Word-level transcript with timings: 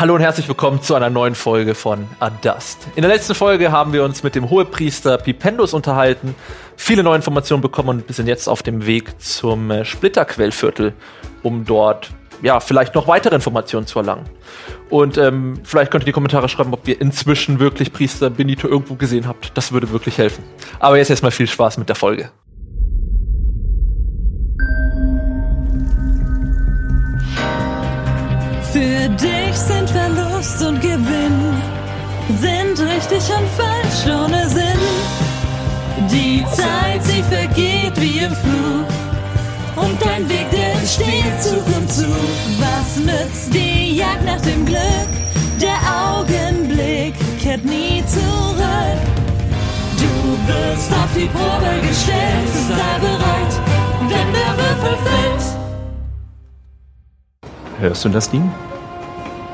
Hallo 0.00 0.14
und 0.14 0.22
herzlich 0.22 0.48
willkommen 0.48 0.80
zu 0.80 0.94
einer 0.94 1.10
neuen 1.10 1.34
Folge 1.34 1.74
von 1.74 2.08
Adust. 2.20 2.88
In 2.96 3.02
der 3.02 3.10
letzten 3.10 3.34
Folge 3.34 3.70
haben 3.70 3.92
wir 3.92 4.02
uns 4.02 4.22
mit 4.22 4.34
dem 4.34 4.48
Hohepriester 4.48 5.18
Pipendus 5.18 5.74
unterhalten, 5.74 6.34
viele 6.74 7.02
neue 7.02 7.16
Informationen 7.16 7.60
bekommen 7.60 8.02
und 8.08 8.14
sind 8.14 8.26
jetzt 8.26 8.48
auf 8.48 8.62
dem 8.62 8.86
Weg 8.86 9.20
zum 9.20 9.70
äh, 9.70 9.84
Splitterquellviertel, 9.84 10.94
um 11.42 11.66
dort 11.66 12.12
ja 12.40 12.60
vielleicht 12.60 12.94
noch 12.94 13.08
weitere 13.08 13.34
Informationen 13.34 13.86
zu 13.86 13.98
erlangen. 13.98 14.24
Und 14.88 15.18
ähm, 15.18 15.60
vielleicht 15.64 15.90
könnt 15.90 16.04
ihr 16.04 16.06
die 16.06 16.12
Kommentare 16.12 16.48
schreiben, 16.48 16.72
ob 16.72 16.88
ihr 16.88 16.98
inzwischen 16.98 17.60
wirklich 17.60 17.92
Priester 17.92 18.30
Benito 18.30 18.68
irgendwo 18.68 18.94
gesehen 18.94 19.28
habt. 19.28 19.54
Das 19.54 19.70
würde 19.70 19.90
wirklich 19.90 20.16
helfen. 20.16 20.42
Aber 20.78 20.96
jetzt 20.96 21.10
erstmal 21.10 21.30
viel 21.30 21.46
Spaß 21.46 21.76
mit 21.76 21.90
der 21.90 21.96
Folge. 21.96 22.30
Für 28.72 29.08
dich 29.08 29.56
sind 29.56 29.90
Verlust 29.90 30.62
und 30.62 30.80
Gewinn, 30.80 31.60
sind 32.40 32.78
richtig 32.78 33.18
und 33.18 33.48
falsch 33.56 34.06
ohne 34.06 34.48
Sinn. 34.48 34.80
Die 36.08 36.44
Zeit, 36.52 37.02
sie 37.02 37.20
vergeht 37.24 38.00
wie 38.00 38.18
im 38.20 38.32
Flug, 38.32 38.86
und 39.74 40.00
dein 40.00 40.28
Weg, 40.28 40.48
der 40.52 40.74
entsteht 40.74 41.42
Zug 41.42 41.66
um 41.76 41.88
Zug. 41.88 42.06
Was 42.60 42.96
nützt 42.96 43.52
die 43.52 43.96
Jagd 43.96 44.24
nach 44.24 44.40
dem 44.42 44.64
Glück? 44.64 45.10
Der 45.60 45.78
Augenblick 45.92 47.14
kehrt 47.40 47.64
nie 47.64 48.04
zurück. 48.06 49.00
Du 49.96 50.52
wirst 50.52 50.92
auf 50.92 51.10
die 51.16 51.26
Probe 51.26 51.88
gestellt, 51.88 52.69
Hörst 57.80 58.04
du 58.04 58.10
das 58.10 58.28
Ding? 58.28 58.52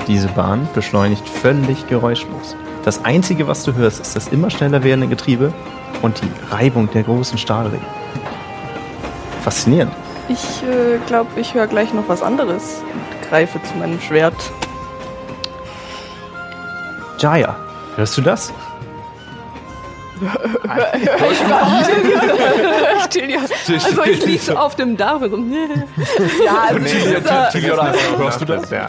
Diese 0.09 0.27
Bahn 0.27 0.69
beschleunigt 0.75 1.29
völlig 1.29 1.87
geräuschlos. 1.87 2.57
Das 2.85 3.05
Einzige, 3.05 3.47
was 3.47 3.63
du 3.63 3.75
hörst, 3.75 4.01
ist 4.01 4.17
das 4.17 4.27
immer 4.29 4.51
schneller 4.51 4.83
werdende 4.83 5.07
Getriebe 5.07 5.53
und 6.03 6.21
die 6.21 6.53
Reibung 6.53 6.91
der 6.91 7.05
großen 7.05 7.39
Stahlringe. 7.39 7.87
Faszinierend. 9.43 9.93
Ich 10.29 10.65
äh, 10.65 10.99
glaube, 11.07 11.31
ich 11.41 11.55
höre 11.55 11.69
gleich 11.69 11.95
noch 11.95 12.09
was 12.09 12.21
anderes 12.21 12.83
und 12.93 13.29
greife 13.29 13.63
zu 13.63 13.79
meinem 13.79 14.01
Schwert. 14.01 14.35
Jaya, 17.21 17.55
hörst 17.95 18.19
du 18.19 18.23
das? 18.23 18.53
Tilia. 23.11 23.41
Also 23.41 24.03
ich 24.05 24.25
liege 24.25 24.42
so 24.42 24.56
auf 24.56 24.75
dem 24.77 24.97
Dach 24.97 25.20
und 25.20 25.31
so. 25.53 26.45
ja, 26.45 26.64
also 26.69 26.81
hörst 28.19 28.41
du 28.41 28.44
das? 28.44 28.70
Ja. 28.70 28.89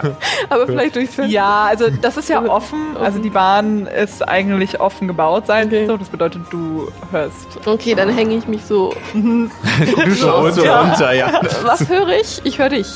aber 0.50 0.66
vielleicht 0.67 0.95
durchs 0.95 1.16
Fenster. 1.16 1.33
Ja, 1.33 1.66
also 1.66 1.88
das 2.02 2.17
ist 2.17 2.30
ja 2.30 2.42
offen. 2.44 2.95
Also 3.02 3.20
die 3.20 3.30
Bahn 3.30 3.88
ist 3.88 4.28
eigentlich 4.28 4.80
offen 4.80 5.08
gebaut 5.08 5.48
sein. 5.48 5.67
Okay. 5.67 5.86
So, 5.88 5.98
das 5.98 6.09
bedeutet, 6.09 6.42
du 6.50 6.88
hörst. 7.11 7.36
Okay, 7.66 7.95
dann 7.95 8.09
hänge 8.09 8.36
ich 8.36 8.48
mich 8.48 8.64
so. 8.66 8.94
Du 9.14 10.16
schaust 10.16 10.55
so 10.55 10.64
Ja. 10.66 10.81
runter, 10.81 11.14
ja. 11.14 11.42
Was 11.64 11.88
höre 11.89 12.09
ich? 12.09 12.42
Ich 12.44 12.58
höre 12.59 12.70
dich, 12.70 12.88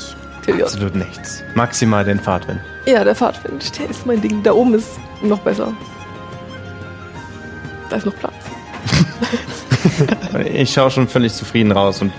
Tilia. 0.44 0.64
Absolut 0.64 0.94
nichts. 0.94 1.42
Maximal 1.54 2.04
den 2.04 2.18
Fahrtwind. 2.20 2.60
Ja, 2.86 3.04
der 3.04 3.14
Fahrtwind, 3.14 3.78
der 3.78 3.90
ist 3.90 4.06
mein 4.06 4.20
Ding. 4.20 4.42
Da 4.42 4.52
oben 4.52 4.74
ist 4.74 4.98
noch 5.22 5.38
besser. 5.40 5.72
Da 7.92 7.98
ist 7.98 8.06
noch 8.06 8.16
Platz. 8.16 8.32
Ich 10.54 10.72
schaue 10.72 10.90
schon 10.90 11.06
völlig 11.06 11.34
zufrieden 11.34 11.72
raus 11.72 12.00
und 12.00 12.10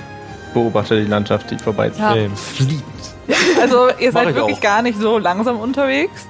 beobachte 0.53 1.01
die 1.01 1.09
Landschaft, 1.09 1.49
die 1.49 1.57
vorbeizieht. 1.57 1.99
Ja. 1.99 2.15
Fliegt. 2.35 2.83
Also 3.59 3.87
ihr 3.99 4.11
seid 4.11 4.29
ich 4.29 4.35
wirklich 4.35 4.57
auch. 4.57 4.61
gar 4.61 4.81
nicht 4.83 4.99
so 4.99 5.17
langsam 5.17 5.57
unterwegs 5.57 6.27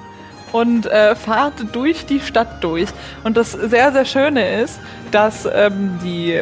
und 0.52 0.86
äh, 0.86 1.14
fahrt 1.14 1.54
durch 1.72 2.06
die 2.06 2.20
Stadt 2.20 2.64
durch. 2.64 2.88
Und 3.24 3.36
das 3.36 3.52
sehr, 3.52 3.92
sehr 3.92 4.06
Schöne 4.06 4.62
ist, 4.62 4.80
dass 5.10 5.46
ähm, 5.52 5.98
die 6.02 6.40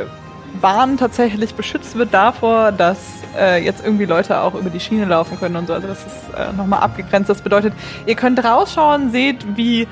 Bahn 0.61 0.97
tatsächlich 0.97 1.55
beschützt 1.55 1.97
wird 1.97 2.15
davor, 2.15 2.71
dass 2.71 2.99
äh, 3.37 3.65
jetzt 3.65 3.85
irgendwie 3.85 4.05
Leute 4.05 4.41
auch 4.41 4.55
über 4.55 4.71
die 4.71 4.79
Schiene 4.79 5.07
laufen 5.07 5.41
können 5.41 5.57
und 5.57 5.67
so. 5.67 5.75
Also 5.75 5.89
das 5.89 6.01
ist 6.01 6.35
äh, 6.37 6.53
nochmal 6.53 6.81
abgegrenzt. 6.81 7.29
Das 7.29 7.43
bedeutet, 7.43 7.73
ihr 8.07 8.15
könnt 8.15 8.45
rausschauen, 8.45 9.11
seht, 9.11 9.57
wie 9.57 9.89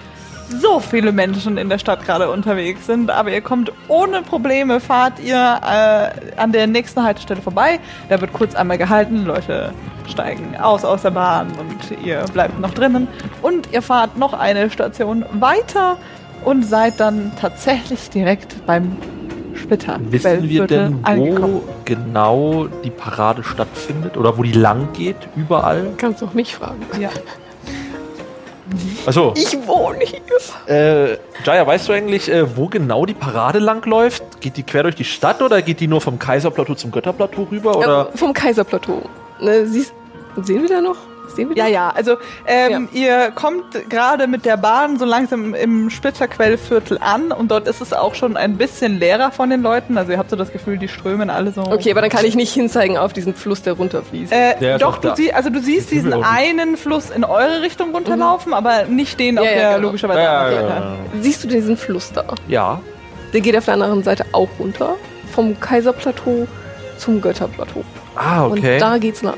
so 0.50 0.81
viele 0.81 1.12
Menschen 1.12 1.56
in 1.56 1.69
der 1.69 1.78
Stadt 1.78 2.05
gerade 2.05 2.31
unterwegs 2.31 2.87
sind, 2.87 3.11
aber 3.11 3.31
ihr 3.31 3.41
kommt 3.41 3.72
ohne 3.88 4.22
Probleme, 4.22 4.81
fahrt 4.81 5.21
ihr 5.21 5.37
äh, 5.37 6.38
an 6.38 6.53
der 6.53 6.66
nächsten 6.66 7.03
Haltestelle 7.03 7.41
vorbei. 7.41 7.81
Da 8.09 8.21
wird 8.21 8.33
kurz 8.33 8.55
einmal 8.55 8.78
gehalten, 8.78 9.25
Leute 9.25 9.72
steigen 10.09 10.56
aus 10.56 10.84
aus 10.84 11.03
der 11.03 11.12
Bahn 11.12 11.49
und 11.59 12.05
ihr 12.05 12.25
bleibt 12.33 12.59
noch 12.59 12.75
drinnen. 12.75 13.09
Und 13.43 13.72
ihr 13.72 13.83
fahrt 13.83 14.19
noch 14.19 14.33
eine 14.33 14.71
Station 14.71 15.25
weiter 15.33 15.97
und 16.44 16.65
seid 16.65 16.99
dann 16.99 17.33
tatsächlich 17.41 18.10
direkt 18.10 18.66
beim 18.66 18.97
Splitter. 19.55 19.99
Wissen 20.03 20.49
wir 20.49 20.66
denn, 20.66 21.00
wo 21.03 21.06
angekommen. 21.06 21.60
genau 21.84 22.66
die 22.83 22.91
Parade 22.91 23.44
stattfindet 23.44 24.16
oder 24.16 24.37
wo 24.37 24.43
die 24.43 24.53
lang 24.53 24.93
geht? 24.93 25.16
Überall? 25.37 25.93
Kannst 25.97 26.22
auch 26.22 26.34
mich 26.34 26.55
fragen. 26.55 26.83
Ja. 26.99 27.10
Achso. 29.07 29.35
Ich 29.37 29.57
wohne 29.67 30.05
hier. 30.05 30.21
Äh, 30.67 31.19
Jaya, 31.45 31.67
weißt 31.67 31.89
du 31.89 31.93
eigentlich, 31.93 32.31
äh, 32.31 32.57
wo 32.57 32.67
genau 32.67 33.07
die 33.07 33.15
Parade 33.15 33.59
lang 33.59 33.85
läuft? 33.87 34.41
Geht 34.41 34.57
die 34.57 34.63
quer 34.63 34.85
durch 34.85 34.95
die 34.97 35.05
Stadt 35.05 35.43
oder 35.43 35.63
geht 35.63 35.81
die 35.81 35.89
nur 35.89 36.01
vom 36.01 36.19
Kaiserplateau 36.19 36.75
zum 36.75 36.91
Götterplateau 36.91 37.49
rüber? 37.51 37.77
Oder? 37.77 38.11
Äh, 38.13 38.17
vom 38.17 38.33
Kaiserplateau. 38.33 39.03
Ne, 39.41 39.67
siehst, 39.67 39.95
sehen 40.43 40.63
wir 40.63 40.69
da 40.69 40.81
noch? 40.81 40.97
Sehen 41.29 41.49
wir 41.51 41.57
Ja, 41.57 41.67
ja, 41.69 41.91
also 41.95 42.17
ähm, 42.47 42.89
ihr 42.93 43.31
kommt 43.35 43.89
gerade 43.89 44.27
mit 44.27 44.45
der 44.45 44.57
Bahn 44.57 44.99
so 44.99 45.05
langsam 45.05 45.55
im 45.55 45.89
Splitterquellviertel 45.91 46.99
an 47.01 47.31
und 47.33 47.51
dort 47.51 47.69
ist 47.69 47.81
es 47.81 47.93
auch 47.93 48.15
schon 48.15 48.37
ein 48.37 48.57
bisschen 48.57 48.99
leerer 48.99 49.31
von 49.31 49.49
den 49.51 49.63
Leuten. 49.63 49.97
Also 49.97 50.13
ihr 50.13 50.19
habt 50.19 50.31
so 50.31 50.37
das 50.37 50.53
Gefühl, 50.53 50.77
die 50.79 50.89
strömen 50.89 51.31
alle 51.31 51.53
so. 51.53 51.63
Okay, 51.63 51.91
aber 51.93 52.01
dann 52.01 52.11
kann 52.11 52.25
ich 52.25 52.35
nicht 52.35 52.53
hinzeigen 52.53 52.97
auf 52.99 53.13
diesen 53.13 53.35
Fluss, 53.35 53.63
der 53.63 53.75
runterfließt. 53.75 54.33
Äh, 54.33 54.79
doch, 54.79 54.99
du 54.99 55.09
da. 55.09 55.17
sie, 55.17 55.33
also 55.33 55.51
du 55.51 55.61
siehst 55.61 55.91
diesen 55.91 56.13
einen 56.13 56.77
Fluss 56.77 57.11
in 57.11 57.25
eure 57.25 57.63
Richtung 57.63 57.95
runterlaufen, 57.95 58.53
aber 58.53 58.85
nicht 58.87 59.21
den, 59.21 59.39
auf 59.39 59.45
Ja, 59.45 59.51
ja, 59.53 59.57
der 59.59 59.71
genau. 59.77 59.87
logischerweise 59.89 60.21
Ja, 60.21 60.51
ja, 60.51 60.57
Seite. 60.61 60.69
ja. 60.69 60.97
Siehst 61.21 61.45
du 61.45 61.49
diesen 61.49 61.77
Fluss 61.77 62.13
da? 62.13 62.25
ja. 62.49 62.81
Der 63.33 63.41
geht 63.41 63.57
auf 63.57 63.65
der 63.67 63.75
anderen 63.75 64.03
Seite 64.03 64.25
auch 64.33 64.49
runter. 64.59 64.97
Vom 65.33 65.61
Kaiserplateau 65.61 66.49
zum 66.99 67.21
Götterplateau. 67.21 67.85
Ah, 68.17 68.47
okay. 68.47 68.75
Und 68.75 68.81
da 68.83 68.99
geht's 68.99 69.23
lang. 69.23 69.37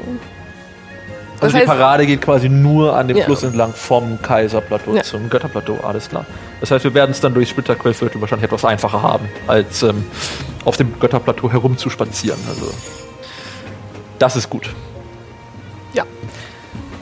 Also 1.42 1.52
das 1.58 1.64
die 1.64 1.70
heißt- 1.70 1.76
Parade 1.78 2.06
geht 2.06 2.22
quasi 2.22 2.48
nur 2.48 2.96
an 2.96 3.08
dem 3.08 3.16
Ja. 3.16 3.24
Fluss 3.24 3.42
entlang 3.42 3.72
vom 3.74 4.20
Kaiserplateau 4.22 4.94
Ja. 4.94 5.02
zum 5.02 5.28
Götterplateau, 5.28 5.78
alles 5.82 6.08
klar. 6.08 6.24
Das 6.60 6.70
heißt, 6.70 6.84
wir 6.84 6.94
werden 6.94 7.10
es 7.10 7.20
dann 7.20 7.34
durch 7.34 7.48
Splitterquellviertel 7.50 8.20
wahrscheinlich 8.20 8.44
etwas 8.44 8.64
einfacher 8.64 9.02
haben, 9.02 9.28
als 9.46 9.82
ähm, 9.82 10.04
auf 10.64 10.76
dem 10.76 10.98
Götterplateau 11.00 11.50
herumzuspazieren. 11.50 12.38
Also 12.48 12.72
das 14.18 14.36
ist 14.36 14.48
gut. 14.48 14.70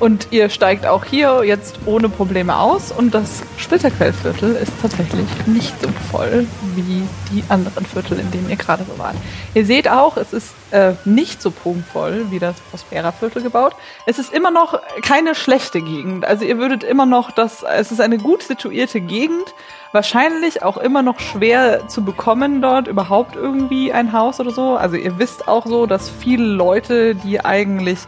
Und 0.00 0.28
ihr 0.30 0.48
steigt 0.48 0.86
auch 0.86 1.04
hier 1.04 1.44
jetzt 1.44 1.80
ohne 1.84 2.08
Probleme 2.08 2.56
aus 2.56 2.90
und 2.90 3.12
das 3.12 3.42
Splitterquellviertel 3.58 4.56
ist 4.56 4.72
tatsächlich 4.80 5.26
nicht 5.44 5.74
so 5.82 5.88
voll 6.10 6.46
wie 6.74 7.02
die 7.30 7.44
anderen 7.50 7.84
Viertel, 7.84 8.18
in 8.18 8.30
denen 8.30 8.48
ihr 8.48 8.56
gerade 8.56 8.84
so 8.84 8.98
wart. 8.98 9.14
Ihr 9.52 9.66
seht 9.66 9.90
auch, 9.90 10.16
es 10.16 10.32
ist 10.32 10.54
äh, 10.70 10.94
nicht 11.04 11.42
so 11.42 11.50
prunkvoll 11.50 12.26
wie 12.30 12.38
das 12.38 12.58
Prospera-Viertel 12.70 13.42
gebaut. 13.42 13.76
Es 14.06 14.18
ist 14.18 14.32
immer 14.32 14.50
noch 14.50 14.80
keine 15.02 15.34
schlechte 15.34 15.82
Gegend. 15.82 16.24
Also 16.24 16.46
ihr 16.46 16.56
würdet 16.56 16.82
immer 16.82 17.04
noch 17.04 17.30
das, 17.30 17.62
es 17.62 17.92
ist 17.92 18.00
eine 18.00 18.16
gut 18.16 18.42
situierte 18.42 19.02
Gegend. 19.02 19.54
Wahrscheinlich 19.92 20.62
auch 20.62 20.78
immer 20.78 21.02
noch 21.02 21.20
schwer 21.20 21.88
zu 21.88 22.02
bekommen 22.02 22.62
dort 22.62 22.88
überhaupt 22.88 23.36
irgendwie 23.36 23.92
ein 23.92 24.14
Haus 24.14 24.40
oder 24.40 24.52
so. 24.52 24.76
Also 24.76 24.96
ihr 24.96 25.18
wisst 25.18 25.46
auch 25.46 25.66
so, 25.66 25.84
dass 25.84 26.08
viele 26.08 26.44
Leute, 26.44 27.14
die 27.14 27.44
eigentlich 27.44 27.98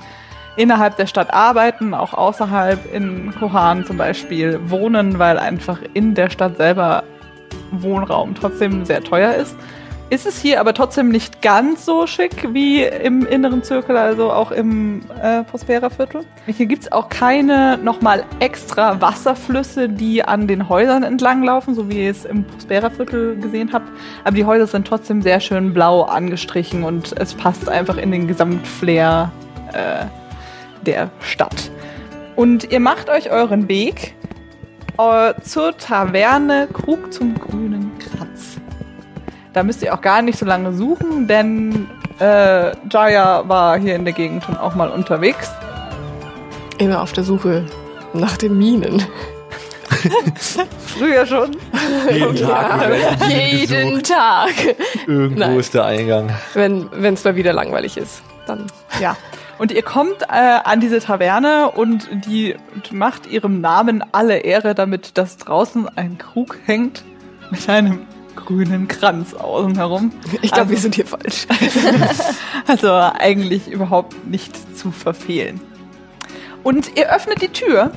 innerhalb 0.57 0.97
der 0.97 1.07
Stadt 1.07 1.33
arbeiten, 1.33 1.95
auch 1.95 2.15
außerhalb 2.15 2.93
in 2.93 3.33
Kohan 3.39 3.85
zum 3.85 3.97
Beispiel 3.97 4.61
wohnen, 4.67 5.19
weil 5.19 5.39
einfach 5.39 5.79
in 5.95 6.15
der 6.15 6.31
Stadt 6.31 6.57
selber 6.57 7.05
Wohnraum 7.71 8.35
trotzdem 8.35 8.85
sehr 8.85 9.03
teuer 9.03 9.35
ist. 9.35 9.57
ist 10.11 10.27
es 10.27 10.39
hier 10.39 10.61
aber 10.61 10.75
trotzdem 10.75 11.09
nicht 11.09 11.41
ganz 11.41 11.87
so 11.87 12.07
schick 12.07 12.53
wie 12.53 12.83
im 12.83 13.25
inneren 13.25 13.63
Zirkel, 13.63 13.97
also 13.97 14.31
auch 14.31 14.51
im 14.51 15.01
äh, 15.23 15.43
Prospera-Viertel. 15.43 16.27
Hier 16.47 16.67
gibt 16.67 16.83
es 16.83 16.93
auch 16.93 17.09
keine 17.09 17.79
nochmal 17.79 18.25
extra 18.39 19.01
Wasserflüsse, 19.01 19.89
die 19.89 20.23
an 20.23 20.47
den 20.47 20.69
Häusern 20.69 21.03
entlanglaufen, 21.03 21.75
so 21.75 21.89
wie 21.89 22.05
ihr 22.05 22.11
es 22.11 22.27
im 22.27 22.45
Prospera-Viertel 22.45 23.37
gesehen 23.37 23.71
habt. 23.73 23.89
Aber 24.25 24.37
die 24.37 24.45
Häuser 24.45 24.67
sind 24.67 24.87
trotzdem 24.87 25.23
sehr 25.23 25.41
schön 25.41 25.73
blau 25.73 26.03
angestrichen 26.03 26.85
und 26.85 27.15
es 27.19 27.33
passt 27.33 27.71
einfach 27.71 27.97
in 27.97 28.11
den 28.11 28.29
Gesamtflair 28.29 29.33
äh, 29.73 30.05
der 30.83 31.11
Stadt. 31.21 31.71
Und 32.37 32.71
ihr 32.73 32.81
macht 32.81 33.09
euch 33.09 33.31
euren 33.31 33.69
Weg 33.69 34.15
äh, 34.99 35.35
zur 35.43 35.77
Taverne 35.77 36.69
Krug 36.73 37.13
zum 37.13 37.39
grünen 37.39 37.93
Kranz. 37.99 38.57
Da 39.53 39.63
müsst 39.63 39.83
ihr 39.83 39.95
auch 39.95 40.01
gar 40.01 40.23
nicht 40.23 40.39
so 40.39 40.47
lange 40.47 40.73
suchen, 40.73 41.29
denn 41.29 41.89
äh, 42.21 42.73
Jaya 42.89 43.49
war 43.49 43.79
hier 43.79 43.97
in 43.97 44.05
der 44.05 44.15
Gegend 44.15 44.45
schon 44.45 44.57
auch 44.57 44.75
mal 44.75 44.89
unterwegs. 44.89 45.51
Immer 46.79 47.03
auf 47.03 47.13
der 47.13 47.25
Suche 47.25 47.67
nach 48.15 48.37
den 48.37 48.59
Minen. 48.59 49.05
Früher 50.87 51.27
schon. 51.27 51.57
Jeden 52.11 52.37
Tag. 52.37 52.91
Ja, 53.29 53.39
jeden 53.39 54.03
Tag. 54.03 54.51
Irgendwo 55.07 55.39
Nein. 55.39 55.59
ist 55.59 55.75
der 55.75 55.85
Eingang. 55.85 56.31
Wenn 56.55 56.89
es 57.15 57.25
mal 57.25 57.37
wieder 57.37 57.53
langweilig 57.53 57.97
ist, 57.97 58.23
dann. 58.47 58.67
Ja. 59.01 59.17
Und 59.59 59.71
ihr 59.71 59.83
kommt 59.83 60.23
äh, 60.23 60.35
an 60.65 60.81
diese 60.81 60.99
Taverne 61.01 61.71
und 61.71 62.09
die 62.27 62.57
macht 62.91 63.27
ihrem 63.27 63.61
Namen 63.61 64.03
alle 64.13 64.39
Ehre, 64.39 64.75
damit 64.75 65.17
dass 65.19 65.37
draußen 65.37 65.89
ein 65.97 66.19
Krug 66.19 66.59
hängt 66.67 67.05
mit 67.51 67.69
einem 67.69 68.01
grünen 68.35 68.89
Kranz 68.89 69.35
außen 69.35 69.77
herum. 69.77 70.11
Ich 70.41 70.51
glaube, 70.51 70.63
Also- 70.63 70.71
wir 70.71 70.79
sind 70.79 70.95
hier 70.95 71.07
falsch. 71.07 71.47
Also 72.67 72.91
eigentlich 72.93 73.69
überhaupt 73.69 74.27
nicht 74.27 74.77
zu 74.77 74.91
verfehlen. 74.91 75.61
Und 76.63 76.97
ihr 76.97 77.13
öffnet 77.13 77.43
die 77.43 77.49
Tür 77.49 77.91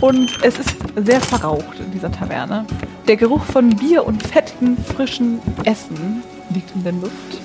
und 0.00 0.30
es 0.42 0.58
ist 0.58 0.76
sehr 0.94 1.20
verraucht 1.20 1.80
in 1.80 1.90
dieser 1.90 2.12
Taverne. 2.12 2.66
Der 3.08 3.16
Geruch 3.16 3.44
von 3.44 3.70
Bier 3.70 4.04
und 4.06 4.22
fettigem, 4.22 4.76
frischen 4.76 5.40
Essen 5.64 6.22
liegt 6.50 6.74
in 6.74 6.84
der 6.84 6.92
Luft. 6.92 7.40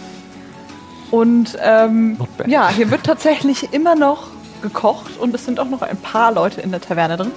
Und 1.11 1.57
ähm, 1.61 2.17
ja, 2.47 2.69
hier 2.69 2.89
wird 2.89 3.03
tatsächlich 3.03 3.73
immer 3.73 3.95
noch 3.95 4.27
gekocht 4.61 5.17
und 5.19 5.35
es 5.35 5.45
sind 5.45 5.59
auch 5.59 5.69
noch 5.69 5.81
ein 5.81 5.97
paar 5.97 6.31
Leute 6.31 6.61
in 6.61 6.71
der 6.71 6.81
Taverne 6.81 7.17
drin. 7.17 7.31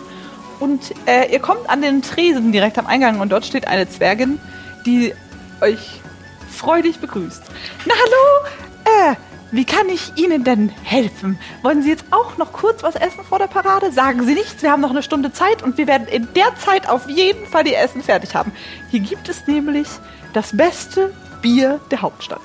Und 0.61 0.95
äh, 1.07 1.33
ihr 1.33 1.41
kommt 1.41 1.69
an 1.69 1.83
den 1.83 2.01
Tresen 2.01 2.53
direkt 2.53 2.79
am 2.79 2.87
Eingang 2.87 3.21
und 3.21 3.33
dort 3.33 3.45
steht 3.45 3.67
eine 3.67 3.89
Zwergin, 3.89 4.41
die 4.87 5.13
euch 5.61 6.01
freudig 6.49 7.01
begrüßt. 7.01 7.43
Na 7.87 7.95
hallo, 7.95 9.11
äh, 9.11 9.17
wie 9.51 9.65
kann 9.65 9.89
ich 9.89 10.13
Ihnen 10.17 10.45
denn 10.45 10.71
helfen? 10.85 11.39
Wollen 11.63 11.83
Sie 11.83 11.89
jetzt 11.89 12.05
auch 12.11 12.37
noch 12.39 12.53
kurz 12.53 12.83
was 12.83 12.95
essen 12.95 13.25
vor 13.25 13.39
der 13.39 13.47
Parade? 13.47 13.93
Sagen 13.93 14.25
Sie 14.25 14.35
nichts, 14.35 14.63
wir 14.63 14.71
haben 14.71 14.81
noch 14.81 14.91
eine 14.91 15.03
Stunde 15.03 15.33
Zeit 15.33 15.63
und 15.63 15.79
wir 15.79 15.87
werden 15.87 16.07
in 16.07 16.29
der 16.35 16.57
Zeit 16.57 16.89
auf 16.89 17.09
jeden 17.09 17.47
Fall 17.47 17.65
die 17.65 17.75
Essen 17.75 18.03
fertig 18.03 18.35
haben. 18.35 18.53
Hier 18.91 19.01
gibt 19.01 19.29
es 19.29 19.47
nämlich 19.47 19.89
das 20.33 20.57
beste 20.57 21.13
Bier 21.43 21.81
der 21.91 22.03
Hauptstadt. 22.03 22.41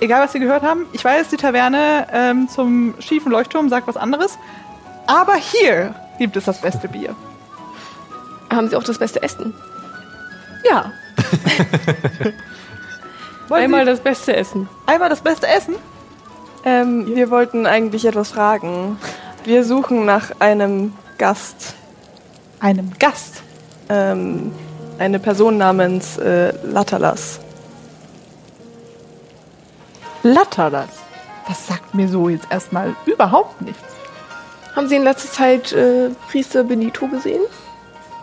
Egal, 0.00 0.22
was 0.22 0.32
Sie 0.32 0.40
gehört 0.40 0.62
haben, 0.62 0.86
ich 0.92 1.04
weiß, 1.04 1.28
die 1.28 1.36
Taverne 1.36 2.06
ähm, 2.12 2.48
zum 2.48 2.94
schiefen 3.00 3.30
Leuchtturm 3.32 3.68
sagt 3.68 3.86
was 3.86 3.96
anderes, 3.96 4.38
aber 5.06 5.34
hier 5.36 5.94
gibt 6.18 6.36
es 6.36 6.44
das 6.44 6.60
beste 6.60 6.88
Bier. 6.88 7.14
Haben 8.52 8.68
Sie 8.68 8.76
auch 8.76 8.84
das 8.84 8.98
beste 8.98 9.22
Essen? 9.22 9.54
Ja. 10.68 10.92
Einmal 13.50 13.84
Sie 13.84 13.90
das 13.90 14.00
beste 14.00 14.34
Essen. 14.36 14.68
einmal 14.86 15.08
das 15.10 15.20
beste 15.20 15.46
Essen? 15.46 15.74
Ähm, 16.64 17.06
wir 17.14 17.30
wollten 17.30 17.66
eigentlich 17.66 18.04
etwas 18.06 18.30
fragen. 18.32 18.98
Wir 19.44 19.64
suchen 19.64 20.06
nach 20.06 20.32
einem 20.40 20.94
Gast, 21.18 21.74
Einem 22.60 22.90
Gast. 22.98 23.42
ähm, 23.90 24.50
eine 24.98 25.18
Person 25.18 25.58
namens 25.58 26.16
äh, 26.18 26.54
Latalas. 26.64 27.40
Latterlas. 30.24 30.88
Das 31.46 31.66
sagt 31.66 31.94
mir 31.94 32.08
so 32.08 32.28
jetzt 32.28 32.46
erstmal 32.50 32.96
überhaupt 33.04 33.60
nichts. 33.60 33.82
Haben 34.74 34.88
Sie 34.88 34.96
in 34.96 35.04
letzter 35.04 35.30
Zeit 35.30 35.72
äh, 35.72 36.10
Priester 36.30 36.64
Benito 36.64 37.06
gesehen? 37.06 37.42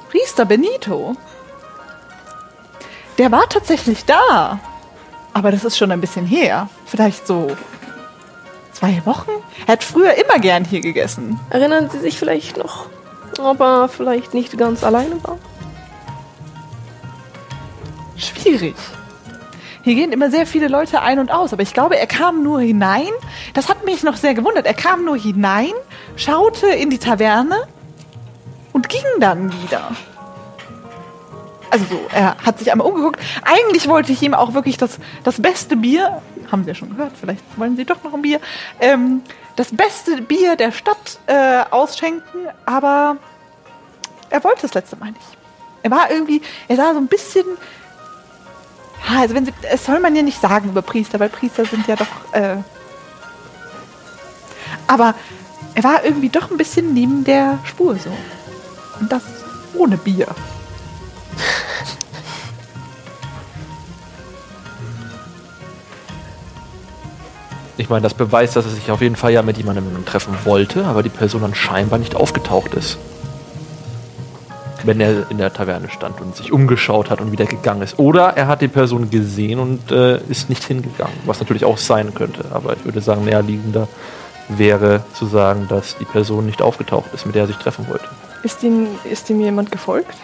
Priester 0.09 0.43
Benito. 0.43 1.15
Der 3.17 3.31
war 3.31 3.47
tatsächlich 3.47 4.03
da. 4.03 4.59
Aber 5.33 5.51
das 5.51 5.63
ist 5.63 5.77
schon 5.77 5.91
ein 5.91 6.01
bisschen 6.01 6.25
her. 6.25 6.67
Vielleicht 6.85 7.25
so 7.27 7.55
zwei 8.73 9.01
Wochen? 9.05 9.29
Er 9.67 9.73
hat 9.73 9.83
früher 9.83 10.15
immer 10.15 10.39
gern 10.39 10.65
hier 10.65 10.81
gegessen. 10.81 11.39
Erinnern 11.51 11.89
Sie 11.89 11.99
sich 11.99 12.17
vielleicht 12.17 12.57
noch, 12.57 12.87
ob 13.39 13.59
er 13.61 13.87
vielleicht 13.87 14.33
nicht 14.33 14.57
ganz 14.57 14.83
alleine 14.83 15.23
war? 15.23 15.37
Schwierig. 18.17 18.75
Hier 19.83 19.95
gehen 19.95 20.11
immer 20.11 20.29
sehr 20.29 20.45
viele 20.45 20.67
Leute 20.67 21.01
ein 21.01 21.17
und 21.17 21.31
aus, 21.31 21.53
aber 21.53 21.63
ich 21.63 21.73
glaube, 21.73 21.97
er 21.97 22.07
kam 22.07 22.43
nur 22.43 22.61
hinein. 22.61 23.09
Das 23.53 23.67
hat 23.67 23.83
mich 23.83 24.03
noch 24.03 24.15
sehr 24.15 24.33
gewundert. 24.33 24.65
Er 24.65 24.73
kam 24.73 25.05
nur 25.05 25.17
hinein, 25.17 25.71
schaute 26.15 26.67
in 26.67 26.89
die 26.89 26.99
Taverne 26.99 27.67
und 28.73 28.89
ging 28.89 29.01
dann 29.19 29.51
wieder. 29.63 29.91
Also 31.71 31.85
so, 31.85 32.01
er 32.13 32.35
hat 32.37 32.59
sich 32.59 32.71
einmal 32.71 32.85
umgeguckt. 32.85 33.19
Eigentlich 33.43 33.87
wollte 33.87 34.11
ich 34.11 34.21
ihm 34.21 34.33
auch 34.33 34.53
wirklich 34.53 34.77
das, 34.77 34.99
das 35.23 35.41
beste 35.41 35.77
Bier, 35.77 36.21
haben 36.51 36.63
Sie 36.63 36.69
ja 36.69 36.75
schon 36.75 36.89
gehört, 36.89 37.13
vielleicht 37.19 37.43
wollen 37.55 37.77
Sie 37.77 37.85
doch 37.85 38.03
noch 38.03 38.13
ein 38.13 38.21
Bier, 38.21 38.41
ähm, 38.81 39.21
das 39.55 39.73
beste 39.73 40.21
Bier 40.21 40.57
der 40.57 40.73
Stadt 40.73 41.19
äh, 41.27 41.63
ausschenken, 41.71 42.47
aber 42.65 43.17
er 44.29 44.43
wollte 44.43 44.63
das 44.63 44.73
letzte 44.73 44.97
Mal 44.97 45.11
nicht. 45.11 45.37
Er 45.81 45.91
war 45.91 46.11
irgendwie, 46.11 46.41
er 46.67 46.75
sah 46.75 46.91
so 46.91 46.99
ein 46.99 47.07
bisschen 47.07 47.45
also 49.19 49.35
wenn 49.35 49.45
sie, 49.45 49.53
das 49.69 49.85
soll 49.85 49.99
man 49.99 50.15
ja 50.15 50.21
nicht 50.21 50.39
sagen 50.39 50.69
über 50.69 50.81
Priester, 50.81 51.19
weil 51.19 51.29
Priester 51.29 51.65
sind 51.65 51.87
ja 51.87 51.95
doch. 51.95 52.07
Äh, 52.33 52.57
aber 54.87 55.15
er 55.73 55.83
war 55.83 56.03
irgendwie 56.03 56.29
doch 56.29 56.51
ein 56.51 56.57
bisschen 56.57 56.93
neben 56.93 57.23
der 57.23 57.59
Spur 57.65 57.95
so. 57.95 58.11
Und 58.99 59.11
das 59.11 59.23
ohne 59.73 59.97
Bier. 59.97 60.27
Ich 67.77 67.89
meine, 67.89 68.03
das 68.03 68.13
beweist, 68.13 68.55
dass 68.55 68.65
er 68.65 68.71
sich 68.71 68.91
auf 68.91 69.01
jeden 69.01 69.15
Fall 69.15 69.31
ja 69.31 69.41
mit 69.41 69.57
jemandem 69.57 70.05
treffen 70.05 70.37
wollte, 70.43 70.85
aber 70.85 71.01
die 71.01 71.09
Person 71.09 71.41
dann 71.41 71.55
scheinbar 71.55 71.97
nicht 71.97 72.15
aufgetaucht 72.15 72.75
ist. 72.75 72.99
Wenn 74.83 74.99
er 74.99 75.29
in 75.29 75.37
der 75.37 75.53
Taverne 75.53 75.89
stand 75.89 76.21
und 76.21 76.35
sich 76.35 76.51
umgeschaut 76.51 77.09
hat 77.09 77.21
und 77.21 77.31
wieder 77.31 77.45
gegangen 77.45 77.81
ist. 77.81 77.99
Oder 77.99 78.37
er 78.37 78.47
hat 78.47 78.61
die 78.61 78.67
Person 78.67 79.09
gesehen 79.09 79.59
und 79.59 79.91
äh, 79.91 80.19
ist 80.29 80.49
nicht 80.49 80.63
hingegangen, 80.63 81.13
was 81.25 81.39
natürlich 81.39 81.65
auch 81.65 81.77
sein 81.77 82.13
könnte. 82.13 82.45
Aber 82.51 82.73
ich 82.73 82.85
würde 82.85 83.01
sagen, 83.01 83.25
näherliegender 83.25 83.87
wäre 84.49 85.03
zu 85.13 85.25
sagen, 85.25 85.67
dass 85.69 85.97
die 85.97 86.05
Person 86.05 86.45
nicht 86.45 86.61
aufgetaucht 86.61 87.13
ist, 87.13 87.25
mit 87.25 87.35
der 87.35 87.43
er 87.43 87.47
sich 87.47 87.57
treffen 87.57 87.87
wollte. 87.89 88.05
Ist 88.43 88.63
ihm, 88.63 88.87
ist 89.03 89.29
ihm 89.29 89.39
jemand 89.39 89.71
gefolgt? 89.71 90.15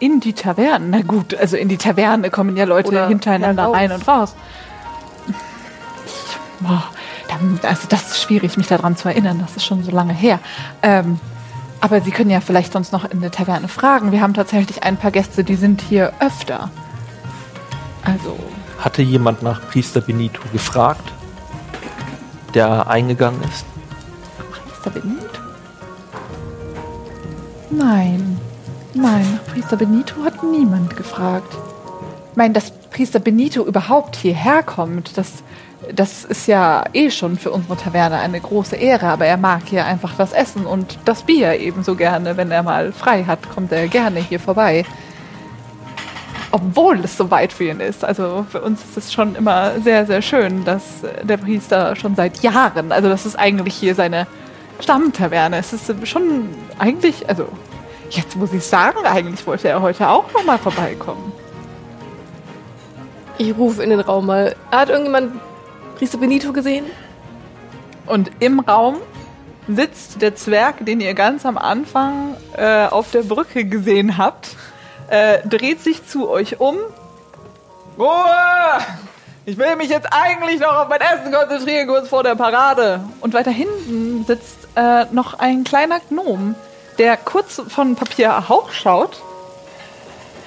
In 0.00 0.20
die 0.20 0.32
Taverne. 0.32 0.86
Na 0.88 1.02
gut, 1.02 1.34
also 1.34 1.56
in 1.56 1.68
die 1.68 1.76
Taverne 1.76 2.30
kommen 2.30 2.56
ja 2.56 2.64
Leute 2.64 2.88
Oder 2.88 3.08
hintereinander 3.08 3.62
heraus. 3.64 3.76
rein 3.76 3.92
und 3.92 4.08
raus. 4.08 4.34
Ich, 6.06 6.66
boah, 6.66 6.84
dann, 7.28 7.58
also 7.68 7.88
das 7.88 8.12
ist 8.12 8.22
schwierig, 8.22 8.56
mich 8.56 8.68
daran 8.68 8.96
zu 8.96 9.08
erinnern. 9.08 9.40
Das 9.40 9.56
ist 9.56 9.64
schon 9.64 9.82
so 9.82 9.90
lange 9.90 10.12
her. 10.12 10.38
Ähm, 10.82 11.18
aber 11.80 12.00
Sie 12.00 12.10
können 12.10 12.30
ja 12.30 12.40
vielleicht 12.40 12.72
sonst 12.72 12.92
noch 12.92 13.04
in 13.10 13.20
der 13.20 13.30
Taverne 13.30 13.68
fragen. 13.68 14.12
Wir 14.12 14.20
haben 14.20 14.34
tatsächlich 14.34 14.82
ein 14.82 14.96
paar 14.96 15.10
Gäste, 15.10 15.44
die 15.44 15.54
sind 15.54 15.80
hier 15.80 16.12
öfter. 16.20 16.70
Also, 18.02 18.36
Hatte 18.78 19.02
jemand 19.02 19.42
nach 19.42 19.60
Priester 19.68 20.00
Benito 20.00 20.40
gefragt, 20.52 21.12
der 22.54 22.88
eingegangen 22.88 23.40
ist? 23.42 23.64
Priester 24.50 24.90
Benito? 24.90 25.24
Nein. 27.70 28.40
Nein, 28.94 29.26
nach 29.32 29.52
Priester 29.52 29.76
Benito 29.76 30.24
hat 30.24 30.42
niemand 30.42 30.96
gefragt. 30.96 31.56
Ich 32.30 32.36
meine, 32.36 32.54
dass 32.54 32.72
Priester 32.90 33.20
Benito 33.20 33.64
überhaupt 33.64 34.16
hierher 34.16 34.62
kommt, 34.62 35.16
das, 35.16 35.42
das 35.92 36.24
ist 36.24 36.46
ja 36.46 36.84
eh 36.92 37.10
schon 37.10 37.38
für 37.38 37.50
unsere 37.50 37.76
Taverne 37.76 38.18
eine 38.18 38.40
große 38.40 38.76
Ehre, 38.76 39.06
aber 39.06 39.26
er 39.26 39.36
mag 39.36 39.62
hier 39.66 39.84
einfach 39.84 40.14
das 40.16 40.32
Essen 40.32 40.66
und 40.66 40.98
das 41.04 41.22
Bier 41.22 41.58
ebenso 41.60 41.94
gerne. 41.94 42.36
Wenn 42.36 42.50
er 42.50 42.62
mal 42.62 42.92
frei 42.92 43.24
hat, 43.24 43.48
kommt 43.50 43.72
er 43.72 43.86
gerne 43.88 44.20
hier 44.20 44.40
vorbei. 44.40 44.84
Obwohl 46.50 47.00
es 47.00 47.16
so 47.16 47.30
weit 47.30 47.52
für 47.52 47.64
ihn 47.64 47.80
ist. 47.80 48.04
Also 48.04 48.46
für 48.50 48.62
uns 48.62 48.82
ist 48.82 48.96
es 48.96 49.12
schon 49.12 49.36
immer 49.36 49.80
sehr, 49.80 50.06
sehr 50.06 50.22
schön, 50.22 50.64
dass 50.64 50.82
der 51.22 51.36
Priester 51.36 51.94
schon 51.94 52.16
seit 52.16 52.42
Jahren, 52.42 52.90
also 52.90 53.08
das 53.08 53.26
ist 53.26 53.36
eigentlich 53.36 53.74
hier 53.74 53.94
seine 53.94 54.26
Stammtaverne. 54.80 55.58
Es 55.58 55.72
ist 55.72 55.92
schon 56.08 56.48
eigentlich, 56.78 57.28
also 57.28 57.48
jetzt 58.10 58.36
muss 58.36 58.52
ich 58.52 58.64
sagen, 58.64 58.98
eigentlich 59.04 59.46
wollte 59.46 59.68
er 59.68 59.82
heute 59.82 60.08
auch 60.08 60.32
noch 60.32 60.44
mal 60.44 60.58
vorbeikommen. 60.58 61.32
Ich 63.36 63.56
rufe 63.56 63.82
in 63.82 63.90
den 63.90 64.00
Raum 64.00 64.26
mal. 64.26 64.56
Hat 64.72 64.88
irgendjemand 64.88 65.32
Priester 65.98 66.18
Benito 66.18 66.52
gesehen? 66.52 66.86
Und 68.06 68.30
im 68.38 68.60
Raum 68.60 68.98
sitzt 69.66 70.22
der 70.22 70.36
Zwerg, 70.36 70.86
den 70.86 71.00
ihr 71.00 71.12
ganz 71.12 71.44
am 71.44 71.58
Anfang 71.58 72.36
äh, 72.56 72.86
auf 72.86 73.10
der 73.10 73.24
Brücke 73.24 73.64
gesehen 73.64 74.16
habt, 74.16 74.50
äh, 75.10 75.40
dreht 75.46 75.82
sich 75.82 76.06
zu 76.06 76.30
euch 76.30 76.60
um. 76.60 76.76
Ruhe! 77.98 78.78
Ich 79.44 79.58
will 79.58 79.74
mich 79.74 79.88
jetzt 79.88 80.06
eigentlich 80.12 80.60
noch 80.60 80.76
auf 80.76 80.88
mein 80.88 81.00
Essen 81.00 81.32
konzentrieren, 81.32 81.88
kurz 81.88 82.08
vor 82.08 82.22
der 82.22 82.36
Parade. 82.36 83.00
Und 83.20 83.34
weiter 83.34 83.50
hinten 83.50 84.24
sitzt 84.24 84.68
äh, 84.76 85.06
noch 85.10 85.40
ein 85.40 85.64
kleiner 85.64 85.98
Gnom, 85.98 86.54
der 86.98 87.16
kurz 87.16 87.60
von 87.68 87.96
Papier 87.96 88.48
hochschaut, 88.48 89.20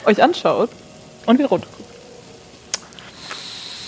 euch 0.05 0.23
anschaut 0.23 0.69
und 1.25 1.39
wieder 1.39 1.49
runter. 1.49 1.67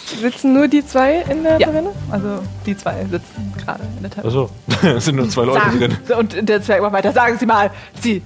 Sitzen 0.06 0.54
nur 0.54 0.68
die 0.68 0.86
zwei 0.86 1.22
in 1.30 1.44
der 1.44 1.60
Ja. 1.60 1.68
Taverne? 1.68 1.90
Also 2.12 2.40
die 2.66 2.76
zwei 2.78 3.02
sitzen 3.10 3.54
gerade 3.64 3.84
in 3.98 4.02
der 4.04 4.12
Taverne. 4.12 4.28
Achso, 4.28 4.50
es 4.98 5.06
sind 5.06 5.16
nur 5.16 5.30
zwei 5.30 5.46
Leute 5.46 5.60
Sagen- 5.62 5.80
drin. 5.80 5.98
Und 6.18 6.50
der 6.50 6.62
Zwerg 6.62 6.82
macht 6.82 6.94
weiter. 6.94 7.12
Sagen 7.14 7.38
Sie 7.38 7.46
mal, 7.46 7.72
Sie, 8.02 8.22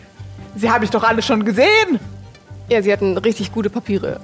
Sie 0.56 0.70
habe 0.72 0.86
ich 0.86 0.92
doch 0.92 1.04
alle 1.04 1.22
schon 1.22 1.46
gesehen. 1.46 2.00
Ja, 2.70 2.82
sie 2.82 2.92
hatten 2.92 3.18
richtig 3.18 3.52
gute 3.54 3.70
Papiere. 3.70 4.20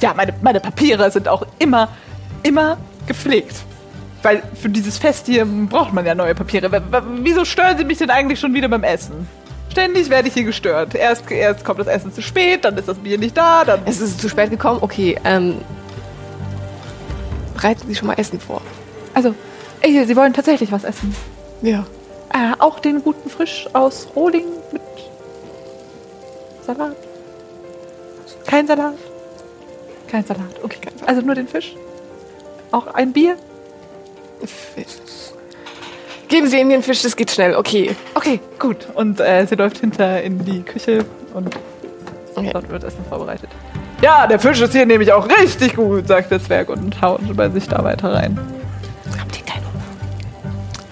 Ja, 0.00 0.12
meine, 0.14 0.32
meine 0.42 0.58
Papiere 0.58 1.08
sind 1.10 1.28
auch 1.28 1.46
immer, 1.58 1.88
immer 2.42 2.78
gepflegt. 3.06 3.54
Weil 4.22 4.42
für 4.60 4.68
dieses 4.68 4.98
Fest 4.98 5.26
hier 5.26 5.44
braucht 5.44 5.92
man 5.92 6.04
ja 6.06 6.14
neue 6.14 6.34
Papiere. 6.34 6.82
Wieso 7.22 7.44
stören 7.44 7.76
Sie 7.78 7.84
mich 7.84 7.98
denn 7.98 8.10
eigentlich 8.10 8.40
schon 8.40 8.54
wieder 8.54 8.68
beim 8.68 8.82
Essen? 8.84 9.28
Ständig 9.70 10.10
werde 10.10 10.28
ich 10.28 10.34
hier 10.34 10.44
gestört. 10.44 10.94
Erst, 10.94 11.30
erst 11.30 11.64
kommt 11.64 11.78
das 11.80 11.86
Essen 11.86 12.12
zu 12.12 12.22
spät, 12.22 12.64
dann 12.64 12.76
ist 12.76 12.88
das 12.88 12.98
Bier 12.98 13.18
nicht 13.18 13.36
da, 13.36 13.64
dann. 13.64 13.80
Es 13.84 14.00
ist 14.00 14.20
zu 14.20 14.28
spät 14.28 14.50
gekommen. 14.50 14.78
Okay, 14.80 15.16
ähm. 15.24 15.56
Bereiten 17.62 17.86
Sie 17.86 17.94
schon 17.94 18.08
mal 18.08 18.14
Essen 18.18 18.40
vor. 18.40 18.60
Also, 19.14 19.34
ey, 19.82 20.04
Sie 20.04 20.16
wollen 20.16 20.32
tatsächlich 20.32 20.72
was 20.72 20.82
essen. 20.82 21.14
Ja. 21.62 21.86
Äh, 22.34 22.54
auch 22.58 22.80
den 22.80 23.02
guten 23.04 23.30
Frisch 23.30 23.68
aus 23.72 24.08
Rohling 24.16 24.46
mit 24.72 24.82
Salat? 26.66 26.96
Kein 28.46 28.66
Salat? 28.66 28.94
Kein 30.08 30.24
Salat, 30.24 30.62
okay. 30.64 30.78
Also 31.06 31.20
nur 31.22 31.36
den 31.36 31.46
Fisch? 31.46 31.76
Auch 32.72 32.88
ein 32.88 33.12
Bier? 33.12 33.36
Geben 36.26 36.48
Sie 36.48 36.58
ihm 36.58 36.68
den 36.70 36.82
Fisch, 36.82 37.02
das 37.02 37.14
geht 37.14 37.30
schnell. 37.30 37.54
Okay. 37.54 37.94
Okay, 38.14 38.40
gut. 38.58 38.88
Und 38.94 39.20
äh, 39.20 39.46
sie 39.46 39.54
läuft 39.54 39.78
hinter 39.78 40.20
in 40.22 40.44
die 40.44 40.62
Küche 40.62 41.04
und 41.32 41.54
Okay. 42.34 42.50
dort 42.52 42.68
wird 42.70 42.82
Essen 42.82 43.04
vorbereitet. 43.08 43.50
Ja, 44.02 44.26
der 44.26 44.40
Fisch 44.40 44.60
ist 44.60 44.72
hier 44.72 44.84
nämlich 44.84 45.12
auch 45.12 45.28
richtig 45.28 45.76
gut, 45.76 46.08
sagt 46.08 46.32
der 46.32 46.42
Zwerg 46.42 46.68
und 46.68 47.00
haut 47.00 47.20
bei 47.36 47.48
sich 47.48 47.68
da 47.68 47.84
weiter 47.84 48.12
rein. 48.12 48.36
Habt 49.18 49.38
ihr 49.38 49.54
Hunger? 49.54 49.64